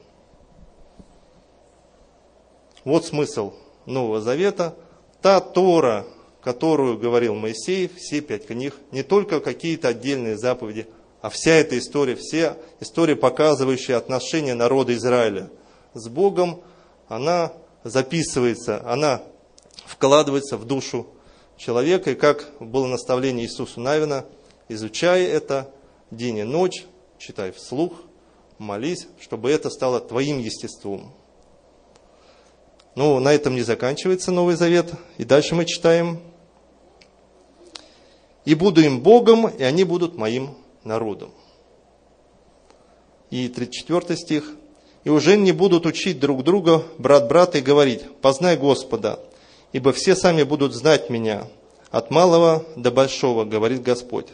Вот 2.83 3.05
смысл 3.05 3.53
Нового 3.85 4.21
Завета. 4.21 4.75
Та 5.21 5.39
Тора, 5.39 6.05
которую 6.41 6.97
говорил 6.97 7.35
Моисей, 7.35 7.89
все 7.95 8.21
пять 8.21 8.47
книг, 8.47 8.75
не 8.91 9.03
только 9.03 9.39
какие-то 9.39 9.89
отдельные 9.89 10.37
заповеди, 10.37 10.87
а 11.21 11.29
вся 11.29 11.51
эта 11.51 11.77
история, 11.79 12.15
вся 12.15 12.57
история, 12.81 13.15
показывающая 13.15 13.95
отношения 13.95 14.53
народа 14.53 14.93
Израиля 14.93 15.49
с 15.93 16.09
Богом, 16.09 16.61
она 17.07 17.53
записывается, 17.85 18.85
она 18.85 19.21
вкладывается 19.85 20.57
в 20.57 20.65
душу 20.65 21.07
человека. 21.57 22.11
И 22.11 22.15
как 22.15 22.49
было 22.59 22.87
наставление 22.87 23.45
Иисусу 23.45 23.79
Навина, 23.79 24.25
изучай 24.69 25.23
это 25.23 25.69
день 26.11 26.37
и 26.37 26.43
ночь, 26.43 26.85
читай 27.17 27.51
вслух, 27.51 27.93
молись, 28.57 29.07
чтобы 29.19 29.51
это 29.51 29.69
стало 29.69 29.99
твоим 29.99 30.39
естеством. 30.39 31.13
Но 32.95 33.19
на 33.19 33.33
этом 33.33 33.55
не 33.55 33.61
заканчивается 33.61 34.31
Новый 34.31 34.55
Завет. 34.55 34.91
И 35.17 35.23
дальше 35.23 35.55
мы 35.55 35.65
читаем. 35.65 36.19
«И 38.45 38.55
буду 38.55 38.81
им 38.81 38.99
Богом, 38.99 39.47
и 39.47 39.63
они 39.63 39.83
будут 39.83 40.15
моим 40.15 40.55
народом». 40.83 41.31
И 43.29 43.47
34 43.47 44.17
стих. 44.17 44.53
«И 45.05 45.09
уже 45.09 45.37
не 45.37 45.53
будут 45.53 45.85
учить 45.85 46.19
друг 46.19 46.43
друга, 46.43 46.83
брат 46.97 47.27
брата, 47.27 47.57
и 47.57 47.61
говорить, 47.61 48.03
познай 48.21 48.57
Господа, 48.57 49.19
ибо 49.73 49.91
все 49.91 50.15
сами 50.15 50.43
будут 50.43 50.73
знать 50.73 51.09
меня, 51.09 51.47
от 51.91 52.09
малого 52.09 52.65
до 52.75 52.91
большого, 52.91 53.43
говорит 53.43 53.81
Господь. 53.81 54.27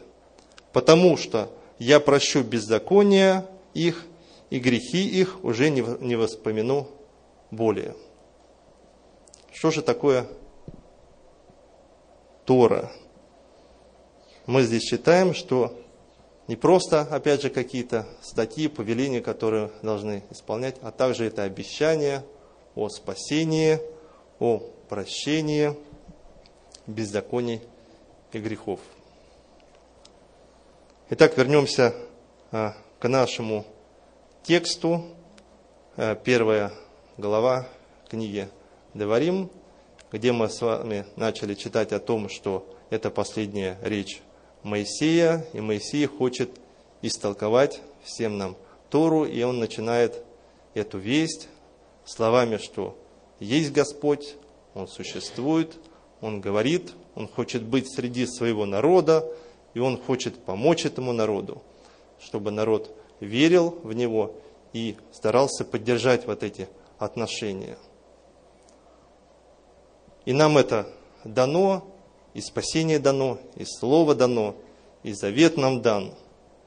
Потому 0.71 1.17
что 1.17 1.49
я 1.79 1.99
прощу 1.99 2.43
беззакония 2.43 3.45
их, 3.73 4.05
и 4.49 4.59
грехи 4.59 5.07
их 5.07 5.43
уже 5.43 5.69
не 5.69 6.15
воспомяну 6.15 6.87
более. 7.51 7.95
Что 9.51 9.71
же 9.71 9.81
такое 9.81 10.27
Тора? 12.45 12.91
Мы 14.45 14.63
здесь 14.63 14.83
считаем, 14.83 15.33
что 15.33 15.77
не 16.47 16.55
просто, 16.55 17.01
опять 17.01 17.43
же, 17.43 17.49
какие-то 17.49 18.07
статьи, 18.21 18.67
повеления, 18.67 19.21
которые 19.21 19.69
должны 19.83 20.23
исполнять, 20.31 20.77
а 20.81 20.91
также 20.91 21.25
это 21.25 21.43
обещание 21.43 22.23
о 22.73 22.89
спасении, 22.89 23.79
о 24.39 24.63
прощении 24.89 25.75
беззаконий 26.87 27.61
и 28.33 28.39
грехов. 28.39 28.79
Итак, 31.11 31.37
вернемся 31.37 31.95
а, 32.51 32.75
к 32.99 33.07
нашему 33.07 33.65
тексту. 34.43 35.05
А, 35.95 36.15
первая 36.15 36.73
глава 37.17 37.67
книги 38.09 38.49
Деварим, 38.93 39.51
где 40.11 40.31
мы 40.31 40.49
с 40.49 40.59
вами 40.61 41.05
начали 41.15 41.53
читать 41.53 41.93
о 41.93 41.99
том, 41.99 42.27
что 42.27 42.67
это 42.89 43.11
последняя 43.11 43.77
речь 43.83 44.21
Моисея, 44.63 45.45
и 45.53 45.61
Моисей 45.61 46.05
хочет 46.07 46.49
истолковать 47.03 47.81
всем 48.03 48.37
нам 48.37 48.57
Тору, 48.89 49.25
и 49.25 49.41
он 49.43 49.59
начинает 49.59 50.23
эту 50.73 50.97
весть 50.97 51.47
словами, 52.05 52.57
что 52.57 52.97
есть 53.39 53.71
Господь, 53.71 54.35
Он 54.79 54.87
существует, 54.87 55.77
Он 56.21 56.41
говорит, 56.41 56.93
Он 57.15 57.27
хочет 57.27 57.63
быть 57.63 57.93
среди 57.93 58.25
своего 58.25 58.65
народа, 58.65 59.25
и 59.73 59.79
Он 59.79 59.97
хочет 59.97 60.43
помочь 60.43 60.85
этому 60.85 61.13
народу, 61.13 61.61
чтобы 62.19 62.51
народ 62.51 62.95
верил 63.19 63.79
в 63.83 63.93
Него 63.93 64.35
и 64.73 64.95
старался 65.11 65.65
поддержать 65.65 66.25
вот 66.27 66.43
эти 66.43 66.67
отношения– 66.97 67.77
и 70.29 70.33
нам 70.33 70.59
это 70.59 70.87
дано, 71.23 71.91
и 72.35 72.41
спасение 72.41 72.99
дано, 72.99 73.39
и 73.55 73.65
Слово 73.65 74.13
дано, 74.13 74.55
и 75.01 75.11
завет 75.13 75.57
нам 75.57 75.81
дан. 75.81 76.13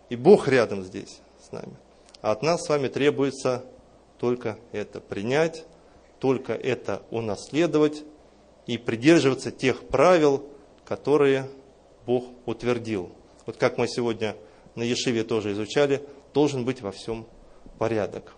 И 0.08 0.16
Бог 0.16 0.48
рядом 0.48 0.82
здесь 0.82 1.20
с 1.40 1.52
нами. 1.52 1.76
А 2.22 2.32
от 2.32 2.42
нас 2.42 2.64
с 2.64 2.68
вами 2.68 2.88
требуется 2.88 3.64
только 4.18 4.58
это 4.72 5.00
принять, 5.00 5.64
только 6.18 6.54
это 6.54 7.02
унаследовать 7.12 8.02
и 8.66 8.78
придерживаться 8.78 9.50
тех 9.50 9.86
правил, 9.88 10.48
которые 10.84 11.48
Бог 12.06 12.24
утвердил. 12.46 13.10
Вот 13.46 13.56
как 13.56 13.78
мы 13.78 13.88
сегодня 13.88 14.36
на 14.74 14.82
Ешиве 14.82 15.24
тоже 15.24 15.52
изучали, 15.52 16.02
должен 16.32 16.64
быть 16.64 16.80
во 16.80 16.92
всем 16.92 17.26
порядок. 17.78 18.34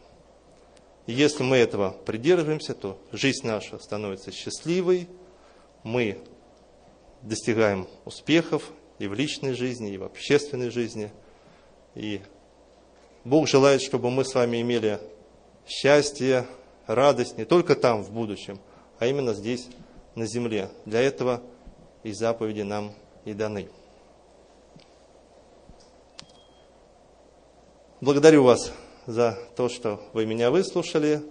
И 1.07 1.13
если 1.13 1.43
мы 1.43 1.59
этого 1.59 1.91
придерживаемся, 2.07 2.75
то 2.75 2.99
жизнь 3.13 3.47
наша 3.47 3.79
становится 3.79 4.33
счастливой, 4.33 5.09
мы 5.83 6.19
достигаем 7.21 7.87
успехов 8.05 8.71
и 8.99 9.07
в 9.07 9.15
личной 9.15 9.53
жизни, 9.53 9.93
и 9.93 9.99
в 9.99 10.05
общественной 10.05 10.71
жизни, 10.71 11.11
и 11.95 12.21
Бог 13.25 13.49
желает, 13.49 13.83
чтобы 13.83 14.11
мы 14.11 14.25
с 14.25 14.35
вами 14.35 14.61
имели 14.61 14.99
счастье, 15.67 16.47
радость 16.87 17.39
не 17.39 17.45
только 17.45 17.75
там, 17.75 18.03
в 18.03 18.11
будущем, 18.11 18.59
а 18.99 19.07
именно 19.07 19.35
здесь, 19.35 19.69
на 20.15 20.27
земле. 20.27 20.71
Для 20.85 21.01
этого 21.01 21.43
и 22.03 22.13
заповеди 22.13 22.63
нам 22.63 22.93
и 23.25 23.33
даны. 23.33 23.69
Благодарю 28.01 28.45
вас 28.45 28.73
за 29.07 29.39
то, 29.57 29.69
что 29.69 30.01
вы 30.13 30.27
меня 30.27 30.51
выслушали. 30.51 31.23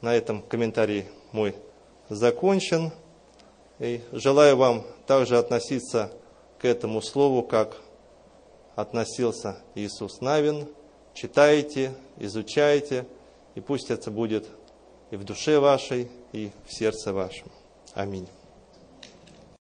На 0.00 0.14
этом 0.14 0.42
комментарий 0.42 1.06
мой 1.32 1.54
закончен. 2.08 2.92
И 3.78 4.00
желаю 4.12 4.56
вам 4.56 4.84
также 5.06 5.38
относиться 5.38 6.10
к 6.58 6.64
этому 6.64 7.02
слову, 7.02 7.42
как 7.42 7.76
относился 8.74 9.58
Иисус 9.74 10.20
Навин. 10.20 10.68
Читайте, 11.14 11.94
изучайте, 12.18 13.06
и 13.54 13.60
пусть 13.60 13.90
это 13.90 14.10
будет 14.10 14.46
и 15.10 15.16
в 15.16 15.24
душе 15.24 15.58
вашей, 15.58 16.10
и 16.32 16.50
в 16.66 16.72
сердце 16.72 17.12
вашем. 17.12 17.48
Amin. 17.96 18.35